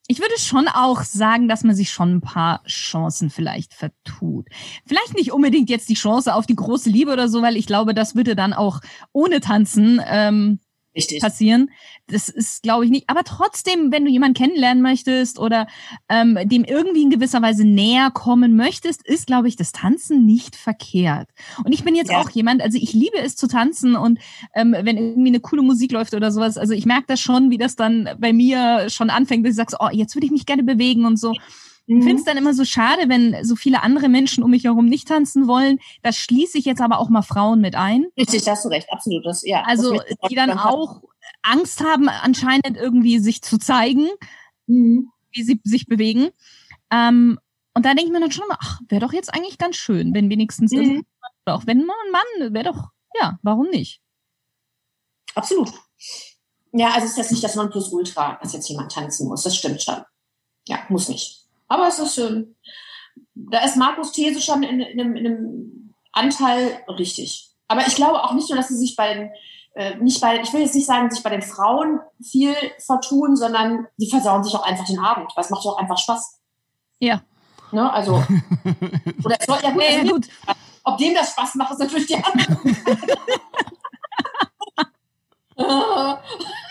ich 0.07 0.19
würde 0.19 0.39
schon 0.39 0.69
auch 0.69 1.03
sagen, 1.03 1.49
dass 1.49 1.65
man 1.65 1.75
sich 1.75 1.91
schon 1.91 2.17
ein 2.17 2.21
paar 2.21 2.63
Chancen 2.67 3.31
vielleicht 3.31 3.73
vertut. 3.73 4.49
Vielleicht 4.87 5.15
nicht 5.15 5.33
unbedingt 5.33 5.71
jetzt 5.71 5.89
die 5.89 5.95
Chance 5.95 6.35
auf 6.35 6.47
die 6.47 6.57
große 6.57 6.91
Liebe 6.91 7.13
oder 7.13 7.29
so, 7.29 7.41
weil 7.41 7.57
ich 7.57 7.67
glaube, 7.67 7.95
das 7.95 8.15
würde 8.15 8.37
dann 8.37 8.53
auch 8.53 8.81
ohne 9.13 9.41
Tanzen 9.41 10.03
ähm, 10.07 10.61
Richtig. 10.97 11.21
passieren. 11.21 11.71
Das 12.07 12.29
ist, 12.29 12.63
glaube 12.63 12.85
ich, 12.85 12.91
nicht. 12.91 13.09
Aber 13.09 13.25
trotzdem, 13.25 13.91
wenn 13.91 14.05
du 14.05 14.11
jemanden 14.11 14.35
kennenlernen 14.35 14.83
möchtest 14.83 15.39
oder 15.39 15.67
ähm, 16.09 16.39
dem 16.45 16.65
irgendwie 16.65 17.03
in 17.03 17.11
gewisser 17.11 17.43
Weise 17.43 17.65
näher 17.65 18.11
kommen 18.13 18.57
möchtest, 18.57 19.07
ist, 19.07 19.27
glaube 19.27 19.49
ich, 19.49 19.57
das 19.57 19.73
Tanzen 19.73 20.25
nicht 20.25 20.57
verkehrt. 20.57 21.29
Und 21.65 21.73
ich 21.73 21.85
bin 21.85 21.95
jetzt 21.95 22.11
ja. 22.11 22.21
auch 22.21 22.31
jemand, 22.31 22.63
also 22.63 22.79
ich 22.81 22.93
liebe 22.93 23.19
es 23.19 23.37
zu 23.37 23.49
tanzen 23.49 23.97
und 23.97 24.19
ähm, 24.55 24.75
wenn 24.79 24.97
irgendwie 24.97 25.29
eine 25.29 25.41
coole 25.41 25.63
Musik 25.63 25.93
läuft 25.93 26.15
oder 26.15 26.31
sowas, 26.31 26.59
also 26.59 26.75
ich 26.75 26.87
merke 26.87 27.07
das 27.09 27.21
schon, 27.21 27.51
wie 27.51 27.59
das 27.59 27.77
dann 27.77 28.09
bei 28.19 28.33
mir 28.33 28.89
schon 28.91 29.11
anfängt, 29.11 29.45
dass 29.45 29.53
ich 29.53 29.57
sage, 29.57 29.77
oh, 29.81 29.89
jetzt 29.91 30.15
würde 30.15 30.27
ich 30.27 30.33
mich 30.33 30.47
gerne 30.47 30.63
bewegen 30.63 31.05
und 31.05 31.19
so. 31.19 31.35
Ich 31.87 32.03
finde 32.03 32.15
es 32.15 32.23
mhm. 32.23 32.27
dann 32.27 32.37
immer 32.39 32.55
so 32.55 32.65
schade, 32.65 33.09
wenn 33.09 33.45
so 33.45 33.57
viele 33.57 33.83
andere 33.83 34.09
Menschen 34.09 34.43
um 34.43 34.51
mich 34.51 34.65
herum 34.65 34.87
nicht 34.87 35.07
tanzen 35.07 35.47
wollen. 35.47 35.81
Das 36.03 36.17
schließe 36.17 36.57
ich 36.57 36.65
jetzt 36.65 36.81
aber 36.81 36.99
auch 36.99 37.11
mal 37.11 37.23
Frauen 37.23 37.61
mit 37.61 37.75
ein. 37.75 38.07
Richtig, 38.17 38.45
da 38.45 38.53
hast 38.53 38.65
du 38.65 38.71
recht, 38.71 38.91
absolut. 38.91 39.27
Das, 39.27 39.43
ja, 39.45 39.63
also 39.67 40.01
die 40.31 40.35
dann 40.35 40.59
auch 40.59 41.03
Angst 41.43 41.85
haben, 41.85 42.09
anscheinend 42.09 42.77
irgendwie 42.77 43.19
sich 43.19 43.43
zu 43.43 43.59
zeigen, 43.59 44.09
mhm. 44.67 45.11
wie 45.33 45.43
sie 45.43 45.61
sich 45.65 45.87
bewegen. 45.87 46.31
Ähm, 46.91 47.39
und 47.75 47.85
da 47.85 47.91
denke 47.91 48.07
ich 48.07 48.13
mir 48.13 48.21
dann 48.21 48.33
schon 48.33 48.47
ach, 48.49 48.81
wäre 48.89 49.01
doch 49.01 49.13
jetzt 49.13 49.35
eigentlich 49.35 49.59
ganz 49.59 49.77
schön, 49.77 50.15
wenn 50.15 50.31
wenigstens 50.31 50.73
mhm. 50.73 51.05
auch 51.45 51.67
wenn 51.67 51.85
man 51.85 51.97
ein 52.07 52.13
Mann, 52.13 52.55
wäre 52.55 52.73
doch, 52.73 52.89
ja, 53.21 53.39
warum 53.43 53.69
nicht? 53.69 54.01
Absolut. 55.35 55.71
Ja, 56.73 56.93
also 56.93 57.07
ist 57.07 57.19
das 57.19 57.31
nicht 57.31 57.45
das 57.45 57.57
Nonplusultra, 57.57 58.39
dass 58.41 58.53
jetzt 58.53 58.69
jemand 58.69 58.91
tanzen 58.91 59.29
muss. 59.29 59.43
Das 59.43 59.57
stimmt 59.57 59.83
schon. 59.83 60.03
Ja, 60.67 60.79
muss 60.89 61.09
nicht. 61.09 61.44
Aber 61.69 61.89
es 61.89 61.99
ist 61.99 62.15
schön. 62.15 62.57
Da 63.35 63.65
ist 63.65 63.77
Markus 63.77 64.13
These 64.13 64.41
schon 64.41 64.63
in, 64.63 64.81
in, 64.81 65.01
einem, 65.01 65.17
in 65.17 65.27
einem 65.27 65.95
Anteil 66.13 66.83
richtig. 66.89 67.51
Aber 67.69 67.87
ich 67.87 67.97
glaube 67.97 68.23
auch 68.23 68.33
nicht 68.33 68.49
nur, 68.49 68.57
dass 68.57 68.69
sie 68.69 68.77
sich 68.77 68.97
bei 68.97 69.15
den, 69.15 69.31
äh, 69.75 69.97
nicht 69.97 70.21
bei, 70.21 70.41
ich 70.41 70.53
will 70.53 70.61
jetzt 70.61 70.75
nicht 70.75 70.87
sagen, 70.87 71.11
sich 71.11 71.23
bei 71.23 71.31
den 71.31 71.43
Frauen 71.43 72.01
viel 72.23 72.55
vertun, 72.85 73.37
sondern 73.37 73.87
die 73.97 74.09
versauen 74.09 74.45
sich 74.45 74.55
auch 74.55 74.65
einfach 74.65 74.87
den 74.87 74.99
Abend, 74.99 75.33
weil 75.35 75.45
es 75.45 75.51
macht 75.51 75.67
auch 75.67 75.79
einfach 75.79 75.99
Spaß. 75.99 76.41
Ja. 77.01 77.23
Ne, 77.73 77.93
also, 77.93 78.15
oder 79.25 79.37
es 79.39 79.47
soll, 79.47 79.59
ja 79.63 79.71
gut, 79.71 79.79
nee, 79.79 79.99
also, 79.99 80.15
gut. 80.15 80.29
ob 80.85 80.99
dem 80.99 81.15
das 81.15 81.33
Spaß 81.33 81.57
macht, 81.57 81.73
ist 81.73 81.81
natürlich 81.81 82.07
die 82.07 82.23
andere. 82.23 82.59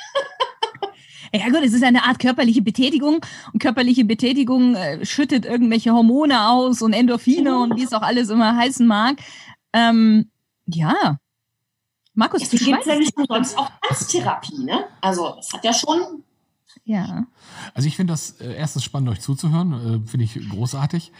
Ja 1.36 1.50
gut, 1.50 1.64
es 1.64 1.74
ist 1.74 1.84
eine 1.84 2.04
Art 2.04 2.20
körperliche 2.20 2.62
Betätigung 2.62 3.26
und 3.52 3.60
körperliche 3.60 4.06
Betätigung 4.06 4.76
äh, 4.76 5.04
schüttet 5.04 5.46
irgendwelche 5.46 5.92
Hormone 5.92 6.48
aus 6.48 6.84
und 6.84 6.94
Endorphine 6.94 7.60
und 7.60 7.76
wie 7.76 7.84
es 7.84 7.94
auch 7.94 8.04
alles 8.04 8.30
immer 8.30 8.56
heißen 8.56 8.86
mag. 8.86 9.18
Ähm, 9.74 10.30
ja. 10.68 11.18
Markus, 12.14 12.44
Es 12.44 12.50
du 12.50 12.58
gibt 12.58 12.86
ja 12.86 13.00
nicht 13.00 13.18
umsonst 13.18 13.58
auch 13.58 13.72
Tanztherapie, 13.82 14.64
ne? 14.64 14.86
Also, 15.02 15.36
es 15.40 15.52
hat 15.52 15.66
ja 15.66 15.74
schon. 15.74 16.24
Ja. 16.86 17.26
Also 17.74 17.88
ich 17.88 17.96
finde 17.96 18.14
das 18.14 18.40
äh, 18.42 18.54
erstens 18.54 18.84
spannend, 18.84 19.10
euch 19.10 19.22
zuzuhören, 19.22 19.74
äh, 20.04 20.08
finde 20.08 20.26
ich 20.26 20.50
großartig. 20.50 21.12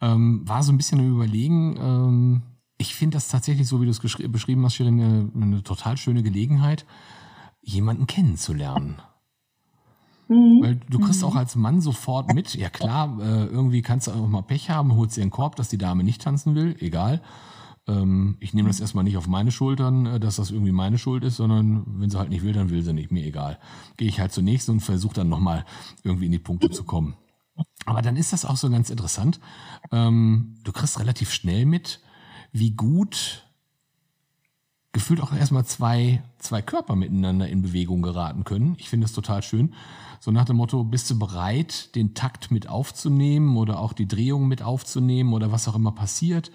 Ähm, 0.00 0.42
war 0.46 0.62
so 0.62 0.72
ein 0.72 0.76
bisschen 0.76 1.00
am 1.00 1.10
Überlegen. 1.10 1.76
Ähm, 1.76 2.42
ich 2.78 2.94
finde 2.94 3.16
das 3.16 3.28
tatsächlich, 3.28 3.66
so 3.66 3.80
wie 3.80 3.86
du 3.86 3.90
es 3.90 4.00
beschrieben 4.00 4.64
hast, 4.64 4.74
Shirin, 4.74 5.00
eine, 5.00 5.30
eine 5.42 5.62
total 5.62 5.96
schöne 5.96 6.22
Gelegenheit, 6.22 6.84
jemanden 7.62 8.06
kennenzulernen. 8.06 9.00
Mhm. 10.28 10.60
Weil 10.62 10.80
du 10.88 10.98
kriegst 10.98 11.22
auch 11.22 11.36
als 11.36 11.54
Mann 11.56 11.80
sofort 11.80 12.34
mit, 12.34 12.54
ja 12.54 12.68
klar, 12.68 13.18
äh, 13.20 13.46
irgendwie 13.46 13.82
kannst 13.82 14.08
du 14.08 14.12
auch 14.12 14.26
mal 14.26 14.42
Pech 14.42 14.70
haben, 14.70 14.94
holst 14.96 15.16
dir 15.16 15.22
einen 15.22 15.30
Korb, 15.30 15.56
dass 15.56 15.68
die 15.68 15.78
Dame 15.78 16.02
nicht 16.02 16.22
tanzen 16.22 16.54
will, 16.54 16.76
egal. 16.80 17.22
Ähm, 17.86 18.36
ich 18.40 18.52
nehme 18.52 18.68
das 18.68 18.80
erstmal 18.80 19.04
nicht 19.04 19.16
auf 19.16 19.28
meine 19.28 19.52
Schultern, 19.52 20.06
äh, 20.06 20.20
dass 20.20 20.36
das 20.36 20.50
irgendwie 20.50 20.72
meine 20.72 20.98
Schuld 20.98 21.22
ist, 21.22 21.36
sondern 21.36 21.84
wenn 22.00 22.10
sie 22.10 22.18
halt 22.18 22.30
nicht 22.30 22.42
will, 22.42 22.52
dann 22.52 22.70
will 22.70 22.82
sie 22.82 22.92
nicht, 22.92 23.12
mir 23.12 23.24
egal. 23.24 23.58
Gehe 23.96 24.08
ich 24.08 24.18
halt 24.18 24.32
zur 24.32 24.42
nächsten 24.42 24.72
und 24.72 24.80
versuche 24.80 25.14
dann 25.14 25.28
nochmal 25.28 25.64
irgendwie 26.02 26.26
in 26.26 26.32
die 26.32 26.38
Punkte 26.38 26.70
zu 26.70 26.84
kommen. 26.84 27.14
Aber 27.84 28.02
dann 28.02 28.16
ist 28.16 28.32
das 28.32 28.44
auch 28.44 28.56
so 28.56 28.68
ganz 28.68 28.90
interessant. 28.90 29.40
Ähm, 29.92 30.56
du 30.64 30.72
kriegst 30.72 30.98
relativ 30.98 31.32
schnell 31.32 31.66
mit, 31.66 32.00
wie 32.52 32.72
gut 32.72 33.45
gefühlt 34.96 35.20
auch 35.20 35.34
erstmal 35.34 35.66
zwei, 35.66 36.22
zwei 36.38 36.62
Körper 36.62 36.96
miteinander 36.96 37.46
in 37.46 37.60
Bewegung 37.60 38.00
geraten 38.00 38.44
können. 38.44 38.76
Ich 38.78 38.88
finde 38.88 39.04
das 39.04 39.12
total 39.12 39.42
schön. 39.42 39.74
So 40.20 40.30
nach 40.30 40.46
dem 40.46 40.56
Motto, 40.56 40.84
bist 40.84 41.10
du 41.10 41.18
bereit, 41.18 41.94
den 41.94 42.14
Takt 42.14 42.50
mit 42.50 42.70
aufzunehmen 42.70 43.58
oder 43.58 43.78
auch 43.78 43.92
die 43.92 44.08
Drehung 44.08 44.48
mit 44.48 44.62
aufzunehmen 44.62 45.34
oder 45.34 45.52
was 45.52 45.68
auch 45.68 45.74
immer 45.74 45.92
passiert? 45.92 46.50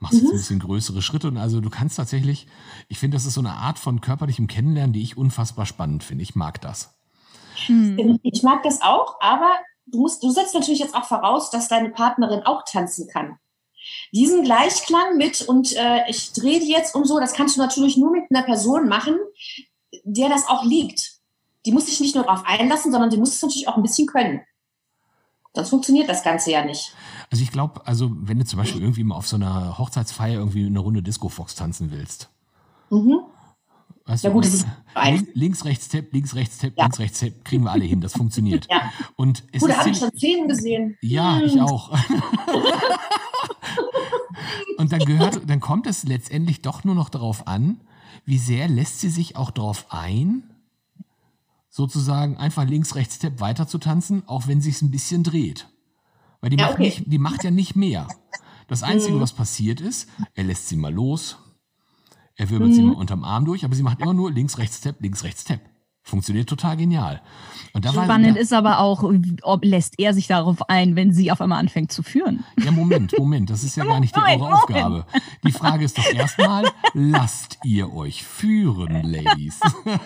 Machst 0.00 0.20
jetzt 0.20 0.30
ein 0.30 0.36
bisschen 0.36 0.58
größere 0.58 1.00
Schritte 1.00 1.28
und 1.28 1.38
also 1.38 1.62
du 1.62 1.70
kannst 1.70 1.96
tatsächlich, 1.96 2.46
ich 2.88 2.98
finde, 2.98 3.16
das 3.16 3.24
ist 3.24 3.32
so 3.32 3.40
eine 3.40 3.54
Art 3.54 3.78
von 3.78 4.02
körperlichem 4.02 4.48
Kennenlernen, 4.48 4.92
die 4.92 5.02
ich 5.02 5.16
unfassbar 5.16 5.64
spannend 5.64 6.04
finde. 6.04 6.22
Ich 6.22 6.34
mag 6.34 6.60
das. 6.60 6.94
Hm. 7.66 8.20
Ich 8.22 8.42
mag 8.42 8.62
das 8.64 8.82
auch, 8.82 9.16
aber 9.20 9.50
du 9.86 10.00
musst, 10.00 10.22
du 10.22 10.30
setzt 10.30 10.52
natürlich 10.52 10.80
jetzt 10.80 10.94
auch 10.94 11.06
voraus, 11.06 11.50
dass 11.50 11.68
deine 11.68 11.88
Partnerin 11.88 12.42
auch 12.42 12.64
tanzen 12.70 13.08
kann. 13.08 13.38
Diesen 14.12 14.42
Gleichklang 14.44 15.16
mit 15.16 15.42
und 15.42 15.74
äh, 15.76 16.08
ich 16.08 16.32
drehe 16.32 16.60
die 16.60 16.70
jetzt 16.70 16.94
um 16.94 17.04
so, 17.04 17.18
das 17.20 17.32
kannst 17.34 17.56
du 17.56 17.60
natürlich 17.60 17.96
nur 17.96 18.10
mit 18.10 18.24
einer 18.30 18.42
Person 18.44 18.88
machen, 18.88 19.16
der 20.04 20.28
das 20.28 20.48
auch 20.48 20.64
liegt. 20.64 21.12
Die 21.66 21.72
muss 21.72 21.86
sich 21.86 22.00
nicht 22.00 22.14
nur 22.14 22.24
darauf 22.24 22.44
einlassen, 22.46 22.92
sondern 22.92 23.10
die 23.10 23.16
muss 23.18 23.34
es 23.34 23.42
natürlich 23.42 23.68
auch 23.68 23.76
ein 23.76 23.82
bisschen 23.82 24.06
können. 24.06 24.40
Sonst 25.54 25.70
funktioniert 25.70 26.08
das 26.08 26.22
Ganze 26.22 26.52
ja 26.52 26.64
nicht. 26.64 26.94
Also 27.30 27.42
ich 27.42 27.50
glaube, 27.50 27.86
also 27.86 28.10
wenn 28.20 28.38
du 28.38 28.44
zum 28.44 28.58
Beispiel 28.58 28.80
irgendwie 28.80 29.02
mal 29.04 29.16
auf 29.16 29.26
so 29.26 29.36
einer 29.36 29.76
Hochzeitsfeier 29.78 30.38
irgendwie 30.38 30.66
eine 30.66 30.78
Runde 30.78 31.02
Disco 31.02 31.28
Fox 31.28 31.54
tanzen 31.54 31.90
willst. 31.90 32.30
Mhm. 32.90 33.20
Weißt 34.06 34.24
Ja 34.24 34.30
du, 34.30 34.34
gut, 34.36 34.44
das 34.46 34.54
ist 34.54 34.66
einfach. 34.94 35.20
Lin- 35.26 35.28
links, 35.34 35.64
rechts, 35.66 35.88
Tap, 35.88 36.12
links, 36.12 36.34
rechts, 36.34 36.58
Tap, 36.58 36.72
Ja. 36.76 36.84
links, 36.84 36.98
rechts, 36.98 37.20
Tap, 37.20 37.44
kriegen 37.44 37.64
wir 37.64 37.72
alle 37.72 37.84
hin, 37.84 38.00
das 38.00 38.12
funktioniert. 38.12 38.66
Ja. 38.70 38.90
Und 39.16 39.42
es 39.52 39.60
Gut, 39.60 39.70
da 39.70 39.78
habe 39.78 39.90
ich 39.90 39.98
schon 39.98 40.10
Szenen 40.12 40.48
gesehen. 40.48 40.96
Ja, 41.02 41.40
ich 41.42 41.60
auch. 41.60 41.92
Und 44.78 44.92
dann 44.92 45.04
gehört, 45.04 45.48
dann 45.50 45.60
kommt 45.60 45.86
es 45.86 46.04
letztendlich 46.04 46.62
doch 46.62 46.84
nur 46.84 46.94
noch 46.94 47.08
darauf 47.08 47.46
an, 47.48 47.80
wie 48.24 48.38
sehr 48.38 48.68
lässt 48.68 49.00
sie 49.00 49.10
sich 49.10 49.36
auch 49.36 49.50
darauf 49.50 49.86
ein, 49.92 50.44
sozusagen 51.68 52.36
einfach 52.36 52.64
links, 52.64 52.94
rechts, 52.94 53.16
Step 53.16 53.40
weiter 53.40 53.66
zu 53.66 53.78
tanzen, 53.78 54.26
auch 54.28 54.46
wenn 54.46 54.60
sich's 54.60 54.80
ein 54.82 54.90
bisschen 54.90 55.22
dreht. 55.24 55.68
Weil 56.40 56.50
die 56.50 56.56
Ja, 56.56 56.66
macht 56.66 56.74
okay. 56.74 56.84
nicht, 56.84 57.02
die 57.12 57.18
macht 57.18 57.44
ja 57.44 57.50
nicht 57.50 57.74
mehr. 57.76 58.06
Das 58.68 58.82
Einzige, 58.82 59.16
Mhm. 59.16 59.20
was 59.20 59.32
passiert 59.32 59.80
ist, 59.80 60.08
er 60.34 60.44
lässt 60.44 60.68
sie 60.68 60.76
mal 60.76 60.92
los, 60.92 61.38
er 62.36 62.48
wirbelt 62.50 62.72
sie 62.74 62.82
Mhm. 62.82 62.88
mal 62.90 62.94
unterm 62.96 63.24
Arm 63.24 63.44
durch, 63.44 63.64
aber 63.64 63.74
sie 63.74 63.82
macht 63.82 64.00
immer 64.00 64.14
nur 64.14 64.30
links, 64.30 64.58
rechts, 64.58 64.78
Step, 64.78 65.00
links, 65.00 65.24
rechts, 65.24 65.42
Step. 65.42 65.60
Funktioniert 66.08 66.48
total 66.48 66.78
genial. 66.78 67.20
Und 67.74 67.84
da 67.84 67.94
war, 67.94 68.04
Spannend 68.04 68.38
da, 68.38 68.40
ist 68.40 68.54
aber 68.54 68.78
auch, 68.78 69.04
ob 69.42 69.62
lässt 69.62 69.98
er 69.98 70.14
sich 70.14 70.26
darauf 70.26 70.70
ein, 70.70 70.96
wenn 70.96 71.12
sie 71.12 71.30
auf 71.30 71.42
einmal 71.42 71.58
anfängt 71.58 71.92
zu 71.92 72.02
führen. 72.02 72.44
Ja, 72.64 72.70
Moment, 72.70 73.12
Moment, 73.18 73.50
das 73.50 73.62
ist 73.62 73.76
ja 73.76 73.84
gar 73.84 74.00
nicht 74.00 74.16
die, 74.16 74.20
eure 74.20 74.54
Aufgabe. 74.54 75.04
Die 75.44 75.52
Frage 75.52 75.84
ist 75.84 75.98
doch 75.98 76.10
erstmal, 76.10 76.64
lasst 76.94 77.58
ihr 77.62 77.92
euch 77.92 78.24
führen, 78.24 79.02
Ladies? 79.02 79.60
Aber 79.60 80.02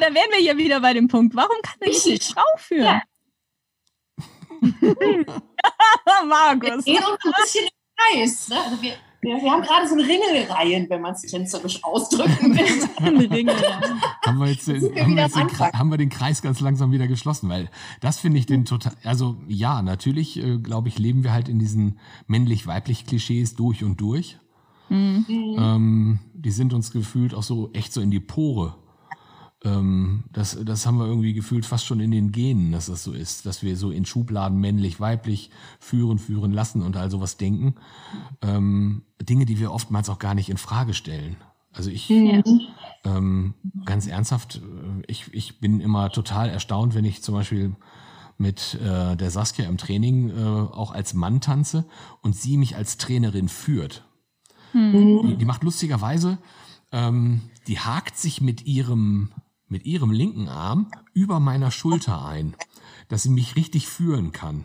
da 0.00 0.12
wären 0.12 0.32
wir 0.32 0.42
ja 0.42 0.56
wieder 0.56 0.80
bei 0.80 0.94
dem 0.94 1.06
Punkt, 1.06 1.36
warum 1.36 1.56
kann 1.62 1.76
denn 1.80 1.90
nicht 1.90 2.04
die. 2.04 2.18
Frau 2.18 2.42
führen? 2.58 3.00
Markus. 6.28 6.84
gehen 6.84 7.04
uns 7.04 7.24
ein 7.24 7.32
bisschen 7.40 7.66
im 7.66 7.70
Kreis. 7.96 8.48
Ne? 8.48 8.56
Also 8.64 8.82
wir, 8.82 8.94
wir, 9.24 9.42
wir 9.42 9.50
haben 9.50 9.62
gerade 9.62 9.88
so 9.88 9.94
eine 9.94 10.06
Ringelreihen, 10.06 10.88
wenn 10.90 11.00
man 11.00 11.14
es 11.14 11.22
tänzerisch 11.22 11.82
ausdrücken 11.82 12.56
will. 12.56 12.88
Ein 12.96 13.46
ja. 13.46 13.54
haben 14.24 14.38
wir 14.38 14.48
jetzt, 14.48 14.68
den, 14.68 14.82
haben, 14.82 14.94
wir 14.94 15.06
wieder 15.06 15.22
jetzt 15.22 15.36
den, 15.36 15.48
haben 15.58 15.90
wir 15.90 15.98
den 15.98 16.10
Kreis 16.10 16.42
ganz 16.42 16.60
langsam 16.60 16.92
wieder 16.92 17.08
geschlossen, 17.08 17.48
weil 17.48 17.70
das 18.00 18.18
finde 18.18 18.38
ich 18.38 18.46
den 18.46 18.64
total, 18.64 18.92
also 19.02 19.36
ja, 19.48 19.82
natürlich, 19.82 20.36
äh, 20.36 20.58
glaube 20.58 20.88
ich, 20.88 20.98
leben 20.98 21.24
wir 21.24 21.32
halt 21.32 21.48
in 21.48 21.58
diesen 21.58 21.98
männlich-weiblich 22.26 23.06
Klischees 23.06 23.54
durch 23.54 23.82
und 23.82 24.00
durch. 24.00 24.38
Hm. 24.88 25.24
Ähm, 25.28 26.18
die 26.34 26.50
sind 26.50 26.74
uns 26.74 26.92
gefühlt 26.92 27.34
auch 27.34 27.42
so 27.42 27.70
echt 27.72 27.92
so 27.92 28.00
in 28.00 28.10
die 28.10 28.20
Pore. 28.20 28.76
Ähm, 29.64 30.24
das, 30.32 30.58
das 30.64 30.86
haben 30.86 30.98
wir 30.98 31.06
irgendwie 31.06 31.32
gefühlt 31.32 31.64
fast 31.66 31.86
schon 31.86 32.00
in 32.00 32.10
den 32.10 32.30
Genen, 32.32 32.72
dass 32.72 32.86
das 32.86 33.02
so 33.02 33.12
ist, 33.12 33.46
dass 33.46 33.62
wir 33.62 33.76
so 33.76 33.90
in 33.90 34.04
Schubladen 34.04 34.58
männlich, 34.60 35.00
weiblich 35.00 35.50
führen, 35.80 36.18
führen 36.18 36.52
lassen 36.52 36.82
und 36.82 36.96
all 36.96 37.10
sowas 37.10 37.36
denken. 37.38 37.74
Ähm, 38.42 39.02
Dinge, 39.22 39.46
die 39.46 39.58
wir 39.58 39.72
oftmals 39.72 40.08
auch 40.10 40.18
gar 40.18 40.34
nicht 40.34 40.50
in 40.50 40.58
Frage 40.58 40.92
stellen. 40.94 41.36
Also 41.72 41.90
ich, 41.90 42.08
Ja. 42.08 42.42
ähm, 43.04 43.54
ganz 43.84 44.06
ernsthaft, 44.06 44.56
äh, 44.56 45.02
ich, 45.08 45.32
ich 45.32 45.60
bin 45.60 45.80
immer 45.80 46.10
total 46.10 46.48
erstaunt, 46.50 46.94
wenn 46.94 47.04
ich 47.04 47.22
zum 47.22 47.34
Beispiel 47.34 47.74
mit 48.36 48.74
äh, 48.82 49.16
der 49.16 49.30
Saskia 49.30 49.66
im 49.66 49.78
Training 49.78 50.28
äh, 50.30 50.42
auch 50.42 50.92
als 50.92 51.14
Mann 51.14 51.40
tanze 51.40 51.84
und 52.20 52.36
sie 52.36 52.56
mich 52.56 52.76
als 52.76 52.96
Trainerin 52.98 53.48
führt. 53.48 54.04
Die, 54.74 55.36
die 55.36 55.44
macht 55.44 55.62
lustigerweise, 55.62 56.38
ähm, 56.90 57.42
die 57.68 57.78
hakt 57.78 58.18
sich 58.18 58.40
mit 58.40 58.66
ihrem, 58.66 59.30
mit 59.74 59.86
ihrem 59.86 60.12
linken 60.12 60.46
Arm 60.48 60.86
über 61.14 61.40
meiner 61.40 61.72
Schulter 61.72 62.24
ein, 62.24 62.54
dass 63.08 63.24
sie 63.24 63.28
mich 63.30 63.56
richtig 63.56 63.88
führen 63.88 64.30
kann. 64.30 64.62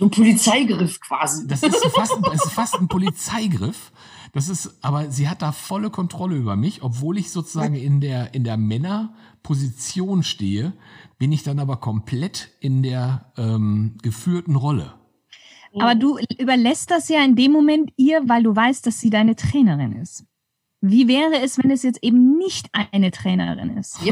So 0.00 0.06
ein 0.06 0.10
Polizeigriff 0.10 0.98
quasi. 1.00 1.46
Das 1.46 1.62
ist 1.62 1.76
fast, 1.94 2.12
ein- 2.16 2.24
es 2.34 2.44
ist 2.44 2.52
fast 2.52 2.74
ein 2.74 2.88
Polizeigriff. 2.88 3.92
Das 4.32 4.48
ist, 4.48 4.78
aber 4.82 5.12
sie 5.12 5.28
hat 5.28 5.42
da 5.42 5.52
volle 5.52 5.90
Kontrolle 5.90 6.34
über 6.34 6.56
mich, 6.56 6.82
obwohl 6.82 7.18
ich 7.18 7.30
sozusagen 7.30 7.74
in 7.76 8.00
der, 8.00 8.34
in 8.34 8.42
der 8.42 8.56
Männerposition 8.56 10.24
stehe, 10.24 10.72
bin 11.18 11.30
ich 11.30 11.44
dann 11.44 11.60
aber 11.60 11.76
komplett 11.76 12.50
in 12.58 12.82
der 12.82 13.32
ähm, 13.36 13.96
geführten 14.02 14.56
Rolle. 14.56 14.94
Aber 15.78 15.94
du 15.94 16.18
überlässt 16.36 16.90
das 16.90 17.08
ja 17.08 17.24
in 17.24 17.36
dem 17.36 17.52
Moment 17.52 17.92
ihr, 17.96 18.28
weil 18.28 18.42
du 18.42 18.56
weißt, 18.56 18.84
dass 18.86 18.98
sie 18.98 19.08
deine 19.10 19.36
Trainerin 19.36 19.92
ist. 19.92 20.24
Wie 20.84 21.06
wäre 21.06 21.40
es, 21.40 21.58
wenn 21.58 21.70
es 21.70 21.84
jetzt 21.84 22.02
eben 22.02 22.36
nicht 22.38 22.68
eine 22.72 23.12
Trainerin 23.12 23.78
ist? 23.78 24.04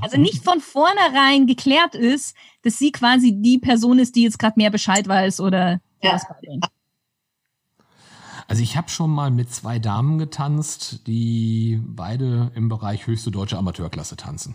Also 0.00 0.16
nicht 0.16 0.44
von 0.44 0.60
vornherein 0.60 1.48
geklärt 1.48 1.96
ist, 1.96 2.36
dass 2.62 2.78
sie 2.78 2.92
quasi 2.92 3.32
die 3.42 3.58
Person 3.58 3.98
ist, 3.98 4.14
die 4.14 4.22
jetzt 4.22 4.38
gerade 4.38 4.54
mehr 4.56 4.70
Bescheid 4.70 5.08
weiß 5.08 5.40
oder 5.40 5.80
Ja. 6.00 6.60
Also 8.46 8.62
ich 8.62 8.76
habe 8.76 8.90
schon 8.90 9.10
mal 9.10 9.32
mit 9.32 9.52
zwei 9.52 9.80
Damen 9.80 10.18
getanzt, 10.18 11.06
die 11.08 11.80
beide 11.84 12.52
im 12.54 12.68
Bereich 12.68 13.08
höchste 13.08 13.32
deutsche 13.32 13.58
Amateurklasse 13.58 14.16
tanzen. 14.16 14.54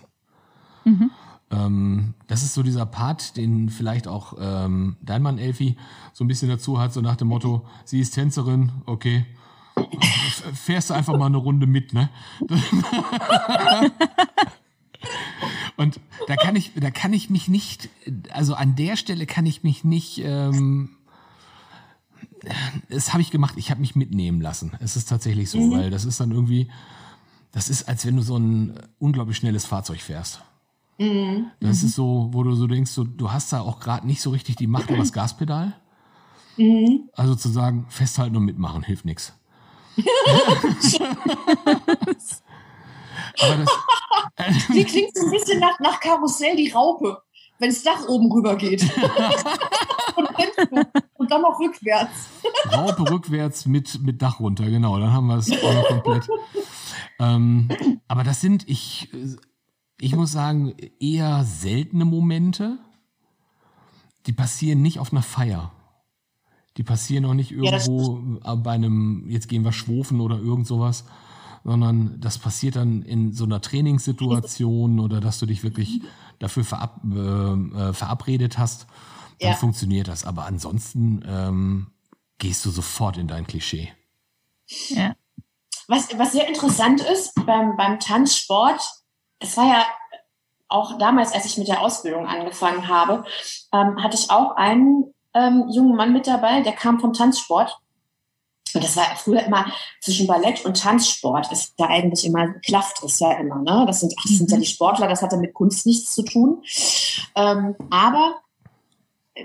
Mhm. 0.86 1.12
Ähm, 1.52 2.14
das 2.28 2.44
ist 2.44 2.54
so 2.54 2.64
dieser 2.64 2.86
Part, 2.86 3.36
den 3.36 3.70
vielleicht 3.70 4.08
auch 4.08 4.34
ähm, 4.40 4.96
dein 5.02 5.22
Mann 5.22 5.40
Elfi 5.40 5.76
so 6.14 6.24
ein 6.24 6.28
bisschen 6.28 6.50
dazu 6.50 6.80
hat, 6.80 6.94
so 6.94 7.02
nach 7.02 7.18
dem 7.18 7.28
Motto, 7.28 7.66
sie 7.84 8.00
ist 8.00 8.12
Tänzerin, 8.12 8.72
okay, 8.86 9.26
fährst 10.54 10.90
du 10.90 10.94
einfach 10.94 11.18
mal 11.18 11.28
eine 11.28 11.38
Runde 11.38 11.68
mit, 11.68 11.94
ne? 11.94 12.10
Und 15.78 16.00
da 16.28 16.36
kann 16.36 16.56
ich, 16.56 16.72
da 16.76 16.92
kann 16.92 17.14
ich 17.14 17.30
mich 17.30 17.48
nicht, 17.48 17.90
also 18.32 18.54
an 18.54 18.76
der 18.76 18.98
Stelle 18.98 19.26
kann 19.26 19.46
ich 19.46 19.64
mich 19.64 19.84
nicht, 19.84 20.20
ähm, 20.24 20.90
das 22.90 23.14
habe 23.14 23.22
ich 23.22 23.32
gemacht, 23.32 23.54
ich 23.58 23.72
habe 23.72 23.80
mich 23.82 23.96
mitnehmen 23.96 24.42
lassen. 24.42 24.74
Es 24.80 24.96
ist 24.98 25.08
tatsächlich 25.08 25.50
so, 25.50 25.72
weil 25.72 25.90
das 25.90 26.06
ist 26.06 26.20
dann 26.20 26.32
irgendwie, 26.32 26.70
das 27.52 27.70
ist, 27.70 27.88
als 27.88 28.06
wenn 28.06 28.18
du 28.18 28.22
so 28.22 28.38
ein 28.38 28.78
unglaublich 29.00 29.38
schnelles 29.38 29.66
Fahrzeug 29.66 30.02
fährst. 30.02 30.42
Das 31.62 31.82
ist 31.84 31.96
so, 31.96 32.30
wo 32.34 32.44
du 32.44 32.56
so 32.56 32.68
denkst, 32.68 32.92
so, 32.92 33.06
du 33.06 33.32
hast 33.32 33.54
da 33.54 33.62
auch 33.62 33.80
gerade 33.80 34.06
nicht 34.06 34.22
so 34.22 34.32
richtig 34.32 34.58
die 34.58 34.68
Macht 34.68 34.90
über 34.90 35.00
das 35.00 35.14
Gaspedal. 35.14 35.74
Also 37.14 37.36
zu 37.36 37.48
sagen, 37.48 37.86
festhalten 37.88 38.36
und 38.36 38.44
mitmachen 38.44 38.84
hilft 38.84 39.06
nichts. 39.06 39.34
Das, 44.36 44.68
Die 44.70 44.84
klingt 44.84 45.16
so 45.16 45.26
ein 45.26 45.32
bisschen 45.32 45.60
nach, 45.60 45.80
nach 45.80 46.00
Karussell, 46.00 46.56
die 46.56 46.70
Raupe, 46.70 47.22
wenn 47.60 47.70
das 47.70 47.84
Dach 47.84 48.08
oben 48.08 48.32
rüber 48.32 48.56
geht. 48.56 48.84
und, 51.18 51.32
dann 51.32 51.42
noch 51.42 51.60
rückwärts. 51.60 52.28
Raupe 52.72 53.10
rückwärts 53.10 53.66
mit, 53.66 54.02
mit 54.02 54.22
Dach 54.22 54.40
runter, 54.40 54.66
genau. 54.66 54.98
Dann 55.00 55.14
haben 55.14 55.28
wir 55.28 55.38
es 55.38 55.52
auch 55.52 55.88
komplett. 55.88 56.28
Ähm, 57.20 57.68
aber 58.08 58.24
das 58.24 58.42
sind, 58.42 58.68
ich, 58.68 59.10
ich 60.00 60.16
muss 60.16 60.32
sagen, 60.32 60.74
eher 61.00 61.44
seltene 61.44 62.06
Momente. 62.06 62.78
Die 64.26 64.34
passieren 64.34 64.82
nicht 64.82 65.00
auf 65.00 65.12
einer 65.12 65.24
Feier. 65.24 65.72
Die 66.78 66.84
passieren 66.84 67.26
auch 67.26 67.34
nicht 67.34 67.52
Ja, 67.52 67.58
irgendwo 67.58 68.40
äh, 68.44 68.56
bei 68.56 68.72
einem, 68.72 69.26
jetzt 69.30 69.50
gehen 69.50 69.64
wir 69.64 69.72
schwofen 69.74 70.22
oder 70.22 70.38
irgend 70.38 70.68
sowas, 70.68 71.06
sondern 71.64 72.20
das 72.22 72.38
passiert 72.38 72.76
dann 72.78 73.02
in 73.02 73.34
so 73.34 73.44
einer 73.44 73.60
Trainingssituation 73.62 75.00
oder 75.00 75.20
dass 75.20 75.40
du 75.40 75.46
dich 75.46 75.64
wirklich 75.64 76.02
dafür 76.40 76.64
verab, 76.64 77.02
äh, 77.04 77.18
äh, 77.18 77.94
verabredet 77.94 78.58
hast. 78.58 78.88
Dann 79.42 79.52
Ja. 79.52 79.58
funktioniert 79.58 80.08
das. 80.08 80.26
Aber 80.26 80.46
ansonsten 80.46 81.24
ähm, 81.28 81.88
gehst 82.38 82.66
du 82.66 82.70
sofort 82.70 83.18
in 83.18 83.28
dein 83.28 83.46
Klischee. 83.48 83.92
Ja. 84.90 85.16
Was, 85.88 86.08
was 86.18 86.32
sehr 86.34 86.48
interessant 86.48 87.02
ist 87.02 87.34
beim, 87.46 87.76
beim 87.76 88.00
Tanzsport, 88.00 88.82
das 89.40 89.58
war 89.58 89.66
ja 89.68 89.86
auch 90.68 90.98
damals, 91.00 91.34
als 91.34 91.46
ich 91.46 91.58
mit 91.58 91.68
der 91.68 91.82
Ausbildung 91.82 92.28
angefangen 92.28 92.88
habe, 92.88 93.26
ähm, 93.74 94.02
hatte 94.02 94.16
ich 94.16 94.30
auch 94.30 94.56
einen 94.56 95.14
ähm, 95.34 95.66
jungen 95.70 95.96
Mann 95.96 96.14
mit 96.14 96.28
dabei, 96.28 96.62
der 96.62 96.74
kam 96.74 97.00
vom 97.00 97.14
Tanzsport. 97.14 97.78
Und 98.74 98.84
das 98.84 98.96
war 98.96 99.06
früher 99.16 99.44
immer 99.44 99.66
zwischen 100.00 100.28
Ballett 100.28 100.64
und 100.64 100.80
Tanzsport 100.80 101.52
ist 101.52 101.74
da 101.78 101.88
eigentlich 101.88 102.24
immer, 102.26 102.54
klafft 102.66 103.04
es 103.04 103.20
ja 103.20 103.32
immer, 103.34 103.58
ne? 103.64 103.84
Das 103.88 104.02
sind, 104.02 104.14
ach, 104.20 104.24
das 104.24 104.38
sind 104.38 104.52
ja 104.52 104.58
Mhm. 104.58 104.62
die 104.62 104.68
Sportler, 104.68 105.08
das 105.08 105.24
hatte 105.24 105.38
mit 105.38 105.56
Kunst 105.56 105.88
nichts 105.88 106.14
zu 106.14 106.24
tun. 106.24 106.64
Ähm, 107.36 107.76
aber 107.90 108.42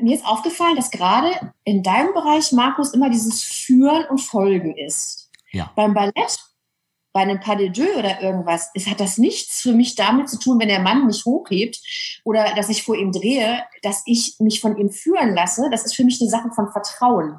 mir 0.01 0.15
ist 0.15 0.27
aufgefallen, 0.27 0.77
dass 0.77 0.91
gerade 0.91 1.31
in 1.65 1.83
deinem 1.83 2.13
Bereich, 2.13 2.53
Markus, 2.53 2.93
immer 2.93 3.09
dieses 3.09 3.43
Führen 3.43 4.05
und 4.07 4.19
Folgen 4.19 4.77
ist. 4.77 5.31
Ja. 5.53 5.71
Beim 5.75 5.95
Ballett, 5.95 6.39
bei 7.15 7.21
einem 7.21 7.39
Pas 7.39 7.57
de 7.57 7.71
deux 7.71 7.97
oder 7.97 8.21
irgendwas, 8.21 8.71
es 8.75 8.89
hat 8.89 8.99
das 8.99 9.19
nichts 9.19 9.63
für 9.63 9.73
mich 9.73 9.95
damit 9.95 10.29
zu 10.29 10.37
tun, 10.37 10.59
wenn 10.59 10.67
der 10.69 10.81
Mann 10.83 11.07
mich 11.07 11.25
hochhebt 11.25 11.81
oder 12.25 12.55
dass 12.57 12.69
ich 12.69 12.83
vor 12.83 12.97
ihm 12.97 13.13
drehe, 13.13 13.63
dass 13.83 14.03
ich 14.05 14.35
mich 14.41 14.61
von 14.61 14.77
ihm 14.77 14.91
führen 14.91 15.33
lasse. 15.33 15.69
Das 15.71 15.85
ist 15.85 15.95
für 15.95 16.05
mich 16.05 16.21
eine 16.21 16.29
Sache 16.29 16.51
von 16.51 16.73
Vertrauen. 16.73 17.39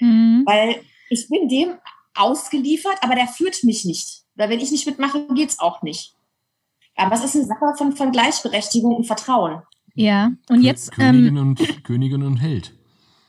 Mhm. 0.00 0.44
Weil 0.46 0.80
ich 1.10 1.28
bin 1.28 1.48
dem 1.48 1.74
ausgeliefert, 2.14 2.96
aber 3.02 3.14
der 3.14 3.28
führt 3.28 3.62
mich 3.64 3.84
nicht. 3.84 4.22
Weil 4.34 4.48
wenn 4.48 4.60
ich 4.60 4.70
nicht 4.70 4.86
mitmache, 4.86 5.26
geht's 5.34 5.58
auch 5.58 5.82
nicht. 5.82 6.14
Aber 6.96 7.14
es 7.16 7.24
ist 7.24 7.36
eine 7.36 7.44
Sache 7.44 7.74
von, 7.76 7.94
von 7.94 8.12
Gleichberechtigung 8.12 8.96
und 8.96 9.04
Vertrauen. 9.04 9.62
Ja. 9.94 10.32
Und 10.48 10.62
jetzt 10.62 10.90
ähm, 10.92 10.96
Königin, 10.96 11.38
und, 11.38 11.84
Königin 11.84 12.22
und 12.22 12.36
Held. 12.38 12.72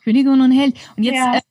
Königin 0.06 0.40
und 0.40 0.52
Held. 0.52 0.78
Und 0.96 1.04
jetzt, 1.04 1.16
Ja. 1.16 1.36
äh, 1.36 1.42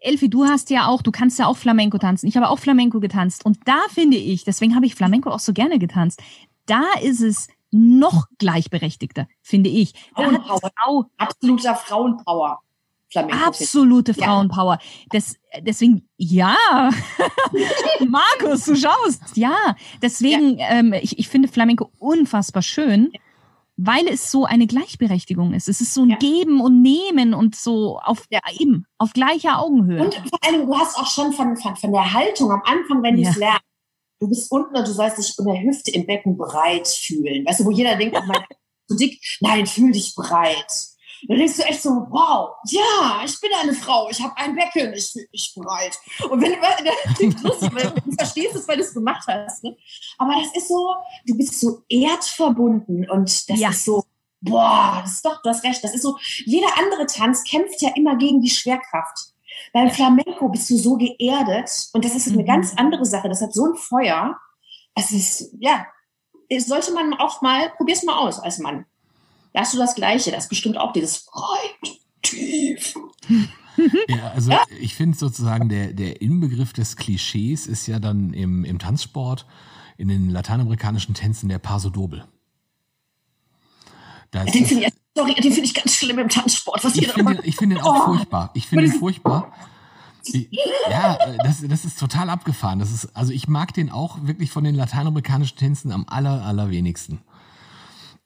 Elfi, 0.00 0.28
du 0.28 0.46
hast 0.46 0.70
ja 0.70 0.86
auch, 0.86 1.02
du 1.02 1.10
kannst 1.10 1.38
ja 1.38 1.46
auch 1.46 1.56
Flamenco 1.56 1.98
tanzen. 1.98 2.26
Ich 2.26 2.36
habe 2.36 2.48
auch 2.48 2.58
Flamenco 2.58 3.00
getanzt. 3.00 3.44
Und 3.44 3.58
da 3.66 3.78
finde 3.92 4.16
ich, 4.16 4.44
deswegen 4.44 4.74
habe 4.74 4.86
ich 4.86 4.94
Flamenco 4.94 5.30
auch 5.30 5.38
so 5.38 5.52
gerne 5.52 5.78
getanzt, 5.78 6.20
da 6.66 6.82
ist 7.02 7.20
es 7.20 7.48
noch 7.70 8.26
gleichberechtigter, 8.38 9.28
finde 9.42 9.70
ich. 9.70 9.92
Frauenpower. 10.14 10.70
Frau 10.76 11.04
Absoluter 11.18 11.76
Frauenpower. 11.76 12.60
Flamenco. 13.10 13.44
absolute 13.44 14.12
Ja. 14.12 14.26
Frauenpower. 14.26 14.78
Das, 15.10 15.34
deswegen, 15.62 16.08
ja, 16.16 16.56
Markus, 18.08 18.64
du 18.66 18.76
schaust, 18.76 19.36
ja. 19.36 19.76
Deswegen, 20.00 20.58
Ähm, 20.60 20.92
ich, 20.92 21.18
ich 21.18 21.28
finde 21.28 21.48
Flamenco 21.48 21.90
unfassbar 21.98 22.62
schön, 22.62 23.10
weil 23.82 24.06
es 24.08 24.30
so 24.30 24.44
eine 24.44 24.66
Gleichberechtigung 24.66 25.54
ist. 25.54 25.68
Es 25.68 25.80
ist 25.80 25.94
so 25.94 26.02
ein 26.02 26.10
Ja. 26.10 26.16
Geben 26.16 26.60
und 26.60 26.82
Nehmen 26.82 27.32
und 27.34 27.54
so 27.56 27.98
auf 27.98 28.26
Ja. 28.30 28.40
eben 28.58 28.84
auf 28.98 29.12
gleicher 29.14 29.58
Augenhöhe. 29.60 30.02
Und 30.02 30.14
vor 30.14 30.38
allem, 30.46 30.66
du 30.66 30.76
hast 30.78 30.96
auch 30.98 31.06
schon 31.06 31.32
von, 31.32 31.56
von, 31.56 31.76
von 31.76 31.92
der 31.92 32.12
Haltung 32.12 32.50
am 32.50 32.62
Anfang, 32.64 33.02
wenn 33.02 33.16
du 33.16 33.22
es 33.22 33.34
Ja. 33.36 33.40
lernst, 33.40 33.64
du 34.20 34.28
bist 34.28 34.52
unten 34.52 34.76
und 34.76 34.86
du 34.86 34.92
sollst 34.92 35.18
dich 35.18 35.34
in 35.38 35.44
der 35.46 35.62
Hüfte 35.62 35.90
im 35.92 36.06
Becken 36.06 36.36
breit 36.36 36.88
fühlen. 36.88 37.46
Weißt 37.46 37.60
du, 37.60 37.64
wo 37.64 37.70
jeder 37.70 37.96
denkt, 37.96 38.16
oh 38.18 38.24
mein 38.26 38.44
zu 38.88 38.96
dick. 38.96 39.20
Nein, 39.40 39.66
fühl 39.66 39.92
dich 39.92 40.14
breit. 40.14 40.66
Dann 41.28 41.38
denkst 41.38 41.56
du 41.56 41.62
echt 41.62 41.82
so, 41.82 41.90
wow, 42.08 42.56
ja, 42.66 43.22
ich 43.24 43.40
bin 43.40 43.50
eine 43.60 43.74
Frau, 43.74 44.08
ich 44.10 44.22
habe 44.22 44.36
ein 44.36 44.54
Becken, 44.54 44.92
ich 44.94 45.10
fühle 45.12 45.26
mich 45.32 45.52
breit. 45.56 45.98
Und 46.30 46.40
wenn 46.40 46.52
das 46.60 47.16
klingt 47.16 47.42
lustig, 47.42 47.70
weil 47.74 47.92
du 48.04 48.12
verstehst 48.16 48.54
es, 48.56 48.66
weil 48.68 48.76
du 48.76 48.82
es 48.82 48.94
gemacht 48.94 49.26
hast. 49.28 49.64
Ne? 49.64 49.76
Aber 50.18 50.34
das 50.34 50.54
ist 50.56 50.68
so, 50.68 50.94
du 51.26 51.36
bist 51.36 51.60
so 51.60 51.82
erdverbunden 51.88 53.08
und 53.10 53.48
das 53.50 53.58
Ja. 53.60 53.70
ist 53.70 53.84
so, 53.84 54.04
boah, 54.40 55.00
das 55.02 55.14
ist 55.14 55.24
doch, 55.24 55.42
du 55.42 55.48
hast 55.50 55.64
recht. 55.64 55.82
Das 55.84 55.94
ist 55.94 56.02
so, 56.02 56.16
jeder 56.46 56.68
andere 56.78 57.06
Tanz 57.06 57.44
kämpft 57.44 57.82
ja 57.82 57.90
immer 57.94 58.16
gegen 58.16 58.40
die 58.40 58.50
Schwerkraft. 58.50 59.18
Beim 59.72 59.90
Flamenco 59.90 60.48
bist 60.48 60.70
du 60.70 60.76
so 60.76 60.96
geerdet 60.96 61.70
und 61.92 62.04
das 62.04 62.14
ist 62.14 62.28
eine 62.28 62.42
Mhm. 62.42 62.46
ganz 62.46 62.74
andere 62.76 63.04
Sache. 63.04 63.28
Das 63.28 63.42
hat 63.42 63.52
so 63.52 63.66
ein 63.66 63.76
Feuer. 63.76 64.38
Es 64.94 65.12
ist, 65.12 65.54
ja, 65.60 65.86
sollte 66.58 66.92
man 66.92 67.14
auch 67.14 67.42
mal, 67.42 67.70
probier's 67.76 68.02
mal 68.02 68.18
aus 68.18 68.40
als 68.40 68.58
Mann. 68.58 68.86
Da 69.52 69.60
hast 69.60 69.74
du 69.74 69.78
das 69.78 69.94
Gleiche. 69.94 70.30
Das 70.30 70.44
ist 70.44 70.48
bestimmt 70.48 70.78
auch 70.78 70.92
dieses 70.92 71.24
breit, 71.26 71.98
tief. 72.22 72.94
Ja, 74.08 74.32
also 74.34 74.52
ich 74.80 74.94
finde 74.94 75.16
sozusagen 75.16 75.68
der, 75.68 75.92
der 75.92 76.20
Inbegriff 76.20 76.72
des 76.72 76.96
Klischees 76.96 77.66
ist 77.66 77.86
ja 77.86 77.98
dann 77.98 78.32
im, 78.34 78.64
im 78.64 78.78
Tanzsport, 78.78 79.46
in 79.96 80.08
den 80.08 80.28
lateinamerikanischen 80.30 81.14
Tänzen 81.14 81.48
der 81.48 81.58
Paso 81.58 81.88
Doble. 81.90 82.26
Da 84.30 84.44
Den 84.44 84.64
finde 84.66 84.86
ich, 84.86 84.92
sorry, 85.16 85.34
den 85.34 85.52
finde 85.52 85.66
ich 85.66 85.74
ganz 85.74 85.94
schlimm 85.94 86.18
im 86.18 86.28
Tanzsport. 86.28 86.84
Was 86.84 86.94
ich 86.96 87.08
finde 87.10 87.34
macht. 87.34 87.44
ich 87.46 87.56
finde 87.56 87.76
ihn 87.76 87.82
auch 87.82 88.02
Oh. 88.06 88.12
furchtbar. 88.14 88.50
Ich 88.54 88.66
finde 88.66 88.84
ihn 88.84 88.92
furchtbar. 88.92 89.52
Ja, 90.90 91.14
äh, 91.16 91.38
das, 91.42 91.66
das 91.66 91.84
ist 91.84 91.98
total 91.98 92.28
abgefahren. 92.30 92.78
Das 92.78 92.92
ist, 92.92 93.16
also 93.16 93.32
ich 93.32 93.48
mag 93.48 93.72
den 93.74 93.90
auch 93.90 94.18
wirklich 94.22 94.50
von 94.50 94.62
den 94.64 94.74
lateinamerikanischen 94.74 95.56
Tänzen 95.56 95.90
am 95.92 96.04
aller, 96.08 96.44
allerwenigsten. 96.44 97.20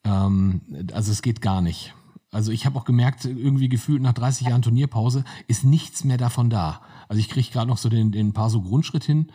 Ähm, 0.04 0.60
also 0.92 1.12
es 1.12 1.22
geht 1.22 1.40
gar 1.40 1.60
nicht. 1.60 1.94
Also 2.30 2.50
ich 2.50 2.66
habe 2.66 2.76
auch 2.78 2.84
gemerkt, 2.84 3.24
irgendwie 3.24 3.68
gefühlt 3.68 4.02
nach 4.02 4.12
30 4.12 4.48
Jahren 4.48 4.62
Turnierpause 4.62 5.24
ist 5.46 5.62
nichts 5.64 6.02
mehr 6.02 6.16
davon 6.16 6.50
da. 6.50 6.82
Also 7.08 7.20
ich 7.20 7.28
kriege 7.28 7.48
gerade 7.50 7.68
noch 7.68 7.78
so 7.78 7.88
den, 7.88 8.10
den 8.10 8.32
paar 8.32 8.50
so 8.50 8.60
Grundschritt 8.60 9.04
hin. 9.04 9.28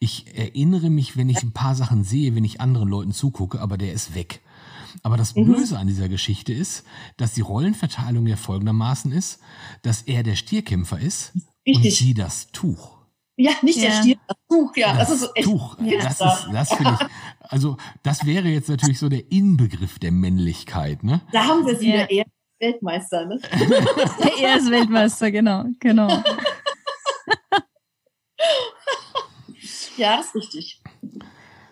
Ich 0.00 0.36
erinnere 0.36 0.90
mich, 0.90 1.16
wenn 1.16 1.28
ich 1.28 1.42
ein 1.44 1.52
paar 1.52 1.76
Sachen 1.76 2.02
sehe, 2.02 2.34
wenn 2.34 2.44
ich 2.44 2.60
anderen 2.60 2.88
Leuten 2.88 3.12
zugucke, 3.12 3.60
aber 3.60 3.78
der 3.78 3.92
ist 3.92 4.16
weg. 4.16 4.40
Aber 5.04 5.16
das 5.16 5.36
Mhm. 5.36 5.46
Böse 5.46 5.78
an 5.78 5.86
dieser 5.86 6.08
Geschichte 6.08 6.52
ist, 6.52 6.84
dass 7.16 7.32
die 7.32 7.40
Rollenverteilung 7.42 8.26
ja 8.26 8.36
folgendermaßen 8.36 9.12
ist, 9.12 9.38
dass 9.82 10.02
er 10.02 10.24
der 10.24 10.34
Stierkämpfer 10.34 10.98
ist 10.98 11.32
und 11.64 11.76
Richtig. 11.76 11.96
sie 11.96 12.14
das 12.14 12.48
Tuch. 12.48 12.98
Ja, 13.42 13.50
nicht 13.62 13.82
der 13.82 13.90
Ja. 13.90 14.00
Stier, 14.02 14.16
das 14.28 14.36
Tuch, 14.48 14.76
ja. 14.76 14.88
Das, 14.96 15.08
Das 15.08 15.10
ist 15.16 15.20
so 15.22 15.34
echt. 15.34 15.44
Tuch. 15.48 15.76
Ja. 15.80 15.98
Das 16.02 16.12
ist, 16.12 16.48
das 16.52 16.68
finde 16.74 16.98
ich, 17.00 17.06
also 17.50 17.76
das 18.02 18.24
wäre 18.24 18.48
jetzt 18.48 18.68
natürlich 18.68 18.98
so 18.98 19.08
der 19.08 19.30
Inbegriff 19.32 19.98
der 19.98 20.12
Männlichkeit, 20.12 21.02
ne? 21.02 21.20
Da 21.32 21.44
haben 21.46 21.66
wir 21.66 21.76
sie 21.76 21.88
Ja. 21.88 21.94
wieder 21.94 22.10
eher 22.10 22.24
Weltmeister, 22.60 23.26
ne? 23.26 23.40
er 24.40 24.58
ist 24.58 24.70
Weltmeister, 24.70 25.30
genau, 25.32 25.64
genau. 25.80 26.08
Ja, 29.96 30.16
das 30.16 30.26
ist 30.26 30.34
richtig. 30.36 30.82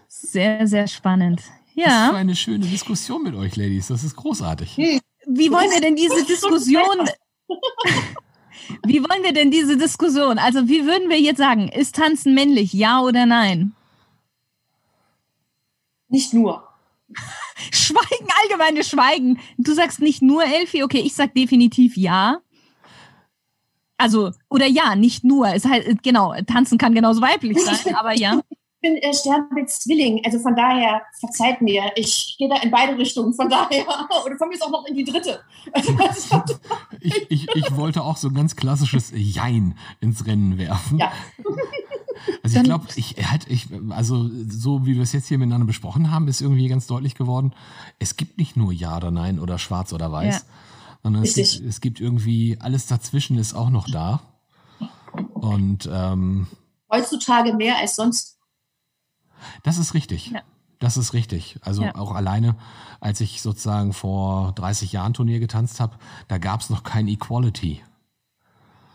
Sehr, 0.09 0.67
sehr 0.67 0.87
spannend. 0.87 1.41
Das 1.75 1.87
war 1.87 2.13
Ja. 2.13 2.13
eine 2.15 2.37
schöne 2.37 2.67
Diskussion 2.67 3.23
mit 3.23 3.35
euch, 3.35 3.57
Ladies. 3.57 3.87
Das 3.89 4.05
ist 4.05 4.15
großartig. 4.17 4.77
Wie 4.77 5.51
wollen 5.51 5.71
wir 5.71 5.81
denn 5.81 5.97
diese 5.97 6.25
Diskussion? 6.27 7.09
Wie 8.85 9.01
wollen 9.01 9.23
wir 9.23 9.33
denn 9.33 9.51
diese 9.51 9.77
Diskussion? 9.77 10.39
Also, 10.39 10.69
wie 10.69 10.87
würden 10.87 11.09
wir 11.09 11.21
jetzt 11.21 11.39
sagen? 11.39 11.69
Ist 11.69 11.97
Tanzen 11.97 12.35
männlich? 12.35 12.73
Ja 12.73 13.01
oder 13.01 13.27
nein? 13.27 13.73
Nicht 16.09 16.35
nur. 16.35 16.69
Schweigen, 17.73 18.29
allgemeines 18.43 18.89
Schweigen. 18.89 19.39
Du 19.59 19.73
sagst 19.75 20.01
nicht 20.01 20.23
nur 20.23 20.45
Elfi, 20.45 20.83
okay, 20.83 21.01
ich 21.01 21.15
sag 21.15 21.35
definitiv 21.35 21.97
ja. 21.97 22.39
Also, 23.97 24.33
oder 24.49 24.67
ja, 24.67 24.97
nicht 24.97 25.25
nur. 25.25 25.49
Es 25.55 25.65
halt, 25.67 26.03
genau, 26.03 26.35
tanzen 26.47 26.79
kann 26.79 26.95
genauso 26.95 27.21
weiblich 27.21 27.59
sein, 27.59 27.95
aber 27.95 28.15
ja. 28.15 28.41
Ich 28.83 28.89
bin 28.89 28.97
äh, 28.97 29.13
Sternbild 29.13 29.69
Zwilling, 29.69 30.23
also 30.25 30.39
von 30.39 30.57
daher, 30.57 31.03
verzeiht 31.19 31.61
mir, 31.61 31.93
ich 31.97 32.37
gehe 32.39 32.49
da 32.49 32.57
in 32.63 32.71
beide 32.71 32.97
Richtungen, 32.97 33.35
von 33.35 33.49
daher, 33.51 33.85
oder 34.25 34.39
von 34.39 34.49
mir 34.49 34.55
ist 34.55 34.63
auch 34.63 34.71
noch 34.71 34.87
in 34.87 34.95
die 34.95 35.05
dritte. 35.05 35.41
Ich, 37.03 37.31
ich, 37.31 37.49
ich 37.55 37.77
wollte 37.77 38.03
auch 38.03 38.17
so 38.19 38.29
ein 38.29 38.35
ganz 38.35 38.57
klassisches 38.57 39.11
Jein 39.15 39.75
ins 40.01 40.27
Rennen 40.27 40.59
werfen. 40.59 40.99
ja, 40.99 41.13
Also 42.43 42.59
ich 42.59 42.65
glaube, 42.65 42.87
ich 42.97 43.17
halt, 43.31 43.47
ich, 43.49 43.69
also 43.91 44.29
so 44.49 44.85
wie 44.87 44.97
wir 44.97 45.03
es 45.03 45.13
jetzt 45.13 45.29
hier 45.29 45.39
miteinander 45.39 45.67
besprochen 45.67 46.11
haben, 46.11 46.29
ist 46.29 46.41
irgendwie 46.43 46.69
ganz 46.69 46.87
deutlich 46.87 47.15
geworden, 47.15 47.55
es 47.99 48.17
gibt 48.17 48.37
nicht 48.39 48.57
nur 48.57 48.73
Ja 48.73 48.97
oder 48.99 49.11
Nein 49.11 49.39
oder 49.39 49.59
Schwarz 49.59 49.93
oder 49.93 50.13
Weiß, 50.13 50.35
Ja. 50.35 50.41
sondern 51.03 51.23
es 51.23 51.35
gibt, 51.35 51.61
es 51.67 51.81
gibt 51.81 52.01
irgendwie 52.01 52.59
alles 52.61 52.87
dazwischen 52.87 53.39
ist 53.39 53.55
auch 53.55 53.71
noch 53.71 53.89
da. 53.91 54.21
Und 55.33 55.89
ähm, 55.91 56.47
heutzutage 56.93 57.55
mehr 57.55 57.79
als 57.79 57.97
sonst. 57.97 58.37
Das 59.63 59.79
ist 59.79 59.95
richtig. 59.95 60.31
Ja. 60.31 60.41
Das 60.79 60.97
ist 60.97 61.13
richtig. 61.13 61.59
Also 61.63 61.83
Ja. 61.83 61.95
auch 61.95 62.13
alleine, 62.13 62.57
als 63.01 63.21
ich 63.21 63.43
sozusagen 63.43 63.93
vor 63.93 64.53
30 64.53 64.93
Jahren 64.93 65.13
Turnier 65.13 65.39
getanzt 65.39 65.79
habe, 65.79 65.97
da 66.29 66.39
gab 66.39 66.61
es 66.61 66.71
noch 66.71 66.83
kein 66.85 67.07
Equality. 67.07 67.83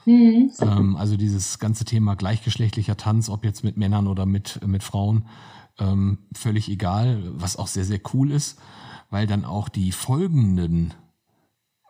Mhm. 0.05 0.51
Ähm, 0.62 0.95
also 0.95 1.17
dieses 1.17 1.60
ganze 1.60 1.86
Thema 1.86 2.15
gleichgeschlechtlicher 2.15 2.97
Tanz, 2.97 3.29
ob 3.29 3.43
jetzt 3.43 3.63
mit 3.63 3.77
Männern 3.77 4.08
oder 4.08 4.25
mit, 4.25 4.65
mit 4.65 4.84
Frauen, 4.84 5.25
ähm, 5.79 6.19
völlig 6.34 6.69
egal, 6.69 7.21
was 7.39 7.58
auch 7.58 7.67
sehr, 7.67 7.86
sehr 7.86 7.99
cool 8.13 8.31
ist, 8.31 8.60
weil 9.10 9.27
dann 9.27 9.45
auch 9.45 9.69
die 9.69 9.91
folgenden 9.91 10.93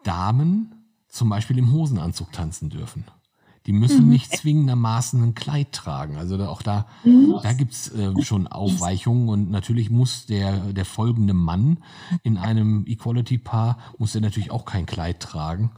Damen 0.04 0.76
zum 1.08 1.30
Beispiel 1.30 1.58
im 1.58 1.72
Hosenanzug 1.72 2.32
tanzen 2.32 2.70
dürfen. 2.70 3.06
Die 3.66 3.72
müssen 3.74 4.10
nicht 4.10 4.32
zwingendermaßen 4.38 5.24
ein 5.24 5.34
Kleid 5.34 5.72
tragen. 5.72 6.18
Also 6.18 6.38
da, 6.38 6.50
auch 6.50 6.62
da, 6.62 6.86
da 7.04 7.54
gibt's 7.54 7.90
äh, 7.90 8.22
schon 8.22 8.48
Aufweichungen 8.48 9.28
und 9.30 9.50
natürlich 9.50 9.90
muss 9.90 10.28
der, 10.28 10.72
der 10.74 10.86
folgende 10.86 11.34
Mann 11.34 11.84
in 12.22 12.38
einem 12.38 12.86
Equality-Paar, 12.86 13.80
muss 13.98 14.14
er 14.14 14.22
natürlich 14.22 14.52
auch 14.52 14.66
kein 14.66 14.86
Kleid 14.86 15.20
tragen. 15.20 15.72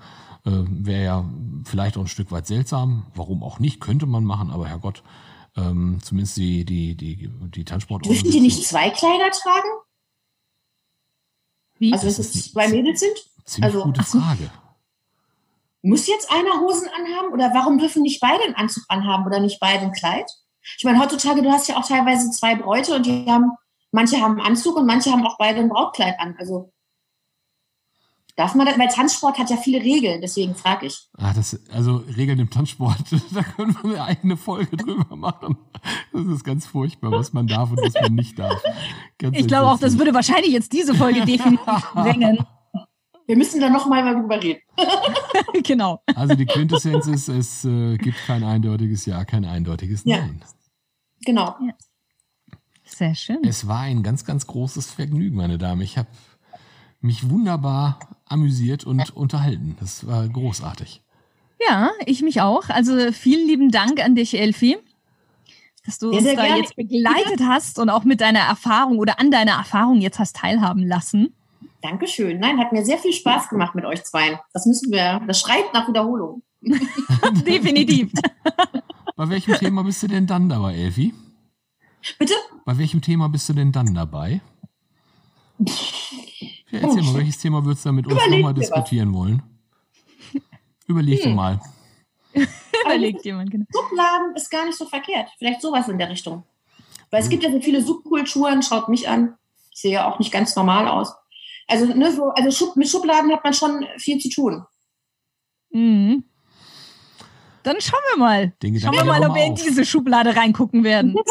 Äh, 0.45 0.51
Wäre 0.67 1.03
ja 1.03 1.29
vielleicht 1.63 1.97
auch 1.97 2.01
ein 2.01 2.07
Stück 2.07 2.31
weit 2.31 2.45
seltsam. 2.45 3.05
Warum 3.15 3.41
auch 3.41 3.59
nicht? 3.59 3.79
Könnte 3.79 4.05
man 4.05 4.25
machen, 4.25 4.49
aber 4.49 4.67
Herrgott, 4.67 5.01
ähm, 5.55 5.99
zumindest 6.01 6.35
die, 6.37 6.65
die, 6.65 6.95
die, 6.95 7.29
die 7.55 7.63
Tanzsport. 7.63 8.05
Dürfen 8.05 8.31
die 8.31 8.41
nicht 8.41 8.65
zwei 8.65 8.89
Kleider 8.89 9.31
tragen? 9.31 9.69
Wie? 11.79 11.93
Also 11.93 12.03
wenn 12.05 12.09
Das 12.09 12.19
ist 12.19 12.35
es 12.35 12.51
zwei 12.51 12.67
Mädels 12.67 12.99
sind? 12.99 13.17
Ziemlich 13.45 13.73
also- 13.73 13.85
gute. 13.85 14.03
Frage. 14.03 14.51
Muss 15.87 16.07
jetzt 16.07 16.29
einer 16.31 16.59
Hosen 16.59 16.87
anhaben? 16.87 17.33
Oder 17.33 17.53
warum 17.53 17.77
dürfen 17.77 18.01
nicht 18.01 18.19
beide 18.19 18.43
einen 18.43 18.55
Anzug 18.55 18.83
anhaben 18.89 19.25
oder 19.25 19.39
nicht 19.39 19.59
beide 19.59 19.83
ein 19.83 19.93
Kleid? 19.93 20.29
Ich 20.77 20.83
meine, 20.83 20.99
heutzutage, 20.99 21.41
du 21.41 21.49
hast 21.49 21.69
ja 21.69 21.77
auch 21.77 21.87
teilweise 21.87 22.29
zwei 22.31 22.55
Bräute 22.55 22.93
und 22.93 23.05
die 23.05 23.25
haben, 23.29 23.51
manche 23.91 24.19
haben 24.19 24.33
einen 24.33 24.47
Anzug 24.47 24.75
und 24.75 24.85
manche 24.85 25.11
haben 25.11 25.25
auch 25.25 25.37
beide 25.37 25.59
ein 25.59 25.69
Brautkleid 25.69 26.19
an. 26.19 26.35
Also 26.37 26.73
darf 28.35 28.53
man 28.53 28.65
das, 28.65 28.77
weil 28.77 28.89
Tanzsport 28.89 29.39
hat 29.39 29.49
ja 29.49 29.55
viele 29.55 29.79
Regeln, 29.79 30.19
deswegen 30.19 30.55
frage 30.55 30.87
ich. 30.87 31.07
Ah, 31.17 31.33
das, 31.33 31.57
also 31.71 32.03
Regeln 32.17 32.39
im 32.39 32.49
Tanzsport, 32.49 32.97
da 33.31 33.43
können 33.43 33.77
wir 33.81 33.91
eine 33.91 34.03
eigene 34.03 34.35
Folge 34.35 34.75
drüber 34.75 35.15
machen. 35.15 35.55
Das 36.11 36.25
ist 36.25 36.43
ganz 36.43 36.65
furchtbar, 36.65 37.11
was 37.11 37.31
man 37.31 37.47
darf 37.47 37.71
und 37.71 37.77
was 37.77 37.93
man 37.93 38.13
nicht 38.13 38.37
darf. 38.37 38.61
Ganz 39.17 39.37
Ich 39.37 39.47
glaube 39.47 39.71
auch, 39.71 39.79
das 39.79 39.97
würde 39.97 40.13
wahrscheinlich 40.13 40.51
jetzt 40.51 40.73
diese 40.73 40.93
Folge 40.93 41.25
definitiv 41.25 41.79
sprengen. 41.91 42.45
Wir 43.27 43.35
müssen 43.35 43.59
da 43.59 43.69
noch 43.69 43.85
mal 43.87 44.15
drüber 44.15 44.41
reden. 44.41 44.61
genau. 45.63 46.01
Also 46.15 46.33
die 46.35 46.45
Quintessenz 46.45 47.07
ist, 47.07 47.27
es 47.27 47.65
äh, 47.65 47.97
gibt 47.97 48.17
kein 48.25 48.43
eindeutiges 48.43 49.05
Ja, 49.05 49.25
kein 49.25 49.43
eindeutiges 49.45 50.03
Ja. 50.05 50.19
Nein. 50.19 50.41
Genau. 51.25 51.55
Sehr 52.85 53.15
schön. 53.15 53.39
Es 53.43 53.67
war 53.67 53.81
ein 53.81 54.01
ganz, 54.01 54.23
ganz 54.23 54.47
großes 54.47 54.91
Vergnügen, 54.91 55.35
meine 55.35 55.57
Damen. 55.57 55.81
Ich 55.81 55.97
habe 55.97 56.07
mich 57.01 57.29
wunderbar 57.29 57.99
amüsiert 58.25 58.85
und 58.85 59.09
unterhalten. 59.15 59.75
Das 59.81 60.07
war 60.07 60.27
großartig. 60.27 61.01
Ja, 61.67 61.91
ich 62.05 62.21
mich 62.21 62.39
auch. 62.39 62.69
Also 62.69 63.11
vielen 63.11 63.45
lieben 63.45 63.71
Dank 63.71 64.01
an 64.01 64.15
dich, 64.15 64.39
Elfi, 64.39 64.77
dass 65.85 65.99
du 65.99 66.11
Ja, 66.11 66.19
uns 66.19 66.27
da 66.27 66.33
gerne. 66.35 66.61
jetzt 66.61 66.75
begleitet 66.77 67.41
hast 67.41 67.77
und 67.77 67.89
auch 67.89 68.05
mit 68.05 68.21
deiner 68.21 68.39
Erfahrung 68.39 68.99
oder 68.99 69.19
an 69.19 69.31
deiner 69.31 69.53
Erfahrung 69.53 69.99
jetzt 69.99 70.17
hast 70.17 70.37
teilhaben 70.37 70.87
lassen. 70.87 71.33
Dankeschön. 71.81 72.39
Nein, 72.39 72.59
hat 72.59 72.71
mir 72.71 72.83
sehr 72.85 72.97
viel 72.97 73.13
Spaß 73.13 73.49
gemacht 73.49 73.75
mit 73.75 73.85
euch 73.85 74.03
zwei. 74.03 74.39
Das 74.53 74.65
müssen 74.65 74.91
wir, 74.91 75.21
das 75.27 75.39
schreit 75.39 75.73
nach 75.73 75.87
Wiederholung. 75.87 76.41
Definitiv. 77.45 78.11
Bei 79.15 79.29
welchem 79.29 79.53
Thema 79.55 79.83
bist 79.83 80.01
du 80.03 80.07
denn 80.07 80.25
dann 80.27 80.49
dabei, 80.49 80.75
Elfi? 80.75 81.13
Bitte? 82.19 82.33
Bei 82.65 82.77
welchem 82.77 83.01
Thema 83.01 83.29
bist 83.29 83.47
du 83.49 83.53
denn 83.53 83.71
dann 83.71 83.93
dabei? 83.93 84.41
Ja, 85.59 86.79
erzähl 86.79 87.01
mal, 87.03 87.15
welches 87.15 87.37
Thema 87.37 87.63
würdest 87.63 87.85
du 87.85 87.89
da 87.89 87.93
mit 87.93 88.07
uns 88.07 88.15
Überleg 88.15 88.39
nochmal 88.39 88.53
dir 88.53 88.61
was. 88.61 88.67
diskutieren 88.69 89.13
wollen? 89.13 89.41
Überleg 90.87 91.21
dir 91.21 91.29
Hm. 91.29 91.35
mal. 91.35 91.61
Überlegt 92.85 93.25
jemand, 93.25 93.51
genau. 93.51 93.65
Subladen 93.71 94.35
ist 94.35 94.49
gar 94.49 94.65
nicht 94.65 94.77
so 94.77 94.85
verkehrt. 94.85 95.29
Vielleicht 95.37 95.61
sowas 95.61 95.87
in 95.87 95.97
der 95.97 96.09
Richtung. 96.09 96.43
Weil 97.09 97.21
es 97.21 97.29
gibt 97.29 97.43
ja 97.43 97.51
so 97.51 97.59
viele 97.61 97.81
Subkulturen, 97.81 98.61
schaut 98.61 98.89
mich 98.89 99.07
an. 99.09 99.35
Ich 99.73 99.81
sehe 99.81 99.93
ja 99.93 100.09
auch 100.11 100.19
nicht 100.19 100.31
ganz 100.31 100.55
normal 100.55 100.87
aus. 100.87 101.13
Also, 101.67 101.85
ne, 101.85 102.11
so, 102.11 102.29
also 102.29 102.51
Schub, 102.51 102.75
mit 102.75 102.87
Schubladen 102.89 103.31
hat 103.31 103.43
man 103.43 103.53
schon 103.53 103.85
viel 103.97 104.19
zu 104.19 104.29
tun. 104.29 104.63
Mhm. 105.71 106.23
Dann 107.63 107.81
schauen 107.81 107.99
wir 108.13 108.17
mal. 108.19 108.53
Schauen 108.79 108.93
wir 108.95 109.03
mal, 109.03 109.27
ob 109.27 109.35
wir 109.35 109.43
in 109.43 109.55
diese 109.55 109.83
Schublade 109.83 110.35
reingucken 110.35 110.83
werden. 110.83 111.15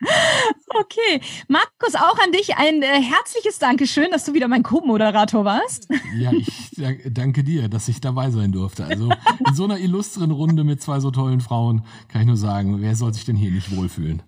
Okay. 0.68 1.20
Markus, 1.48 1.94
auch 1.94 2.18
an 2.24 2.32
dich 2.32 2.56
ein 2.56 2.82
äh, 2.82 3.02
herzliches 3.02 3.58
Dankeschön, 3.58 4.10
dass 4.10 4.24
du 4.24 4.32
wieder 4.34 4.48
mein 4.48 4.62
Co-Moderator 4.62 5.44
warst. 5.44 5.88
Ja, 6.16 6.32
ich 6.32 6.70
da- 6.76 7.10
danke 7.10 7.44
dir, 7.44 7.68
dass 7.68 7.88
ich 7.88 8.00
dabei 8.00 8.30
sein 8.30 8.52
durfte. 8.52 8.84
Also 8.86 9.10
in 9.46 9.54
so 9.54 9.64
einer 9.64 9.78
illustren 9.78 10.30
Runde 10.30 10.64
mit 10.64 10.80
zwei 10.80 11.00
so 11.00 11.10
tollen 11.10 11.40
Frauen 11.40 11.84
kann 12.08 12.22
ich 12.22 12.26
nur 12.26 12.36
sagen, 12.36 12.80
wer 12.80 12.96
soll 12.96 13.12
sich 13.12 13.24
denn 13.24 13.36
hier 13.36 13.50
nicht 13.50 13.76
wohlfühlen? 13.76 14.22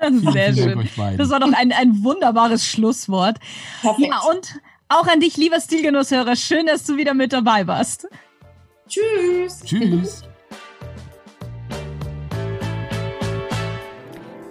Sehr 0.00 0.54
schön. 0.54 0.88
Das 1.16 1.30
war 1.30 1.40
doch 1.40 1.52
ein, 1.52 1.72
ein 1.72 2.04
wunderbares 2.04 2.64
Schlusswort. 2.64 3.38
Perfekt. 3.80 4.08
Ja, 4.08 4.20
und 4.30 4.60
auch 4.88 5.06
an 5.06 5.20
dich, 5.20 5.36
lieber 5.36 5.60
Stilgenusshörer. 5.60 6.36
Schön, 6.36 6.66
dass 6.66 6.84
du 6.84 6.96
wieder 6.96 7.14
mit 7.14 7.32
dabei 7.32 7.66
warst. 7.66 8.08
Tschüss. 8.88 9.60
Tschüss. 9.64 10.22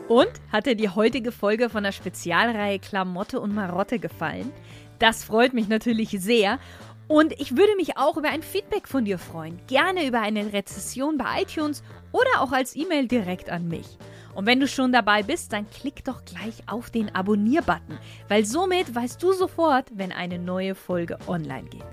Und 0.07 0.29
hat 0.51 0.65
dir 0.65 0.75
die 0.75 0.89
heutige 0.89 1.31
Folge 1.31 1.69
von 1.69 1.83
der 1.83 1.91
Spezialreihe 1.91 2.79
Klamotte 2.79 3.39
und 3.41 3.53
Marotte 3.53 3.99
gefallen? 3.99 4.51
Das 4.99 5.23
freut 5.23 5.53
mich 5.53 5.67
natürlich 5.67 6.09
sehr. 6.11 6.59
Und 7.07 7.33
ich 7.39 7.55
würde 7.55 7.75
mich 7.77 7.97
auch 7.97 8.17
über 8.17 8.29
ein 8.29 8.43
Feedback 8.43 8.87
von 8.87 9.05
dir 9.05 9.17
freuen. 9.17 9.59
Gerne 9.67 10.05
über 10.05 10.21
eine 10.21 10.53
Rezession 10.53 11.17
bei 11.17 11.41
iTunes 11.41 11.83
oder 12.11 12.41
auch 12.41 12.51
als 12.51 12.75
E-Mail 12.75 13.07
direkt 13.07 13.49
an 13.49 13.67
mich. 13.67 13.97
Und 14.37 14.45
wenn 14.45 14.59
du 14.59 14.67
schon 14.67 14.91
dabei 14.91 15.23
bist, 15.23 15.51
dann 15.51 15.67
klick 15.67 16.03
doch 16.03 16.23
gleich 16.23 16.61
auf 16.67 16.91
den 16.91 17.13
Abonnier-Button, 17.15 17.97
weil 18.27 18.45
somit 18.45 18.93
weißt 18.93 19.21
du 19.23 19.33
sofort, 19.33 19.89
wenn 19.95 20.11
eine 20.11 20.37
neue 20.37 20.75
Folge 20.75 21.17
online 21.25 21.67
geht. 21.67 21.83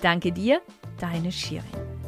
Danke 0.00 0.30
dir, 0.30 0.62
deine 1.00 1.32
Shirin. 1.32 1.99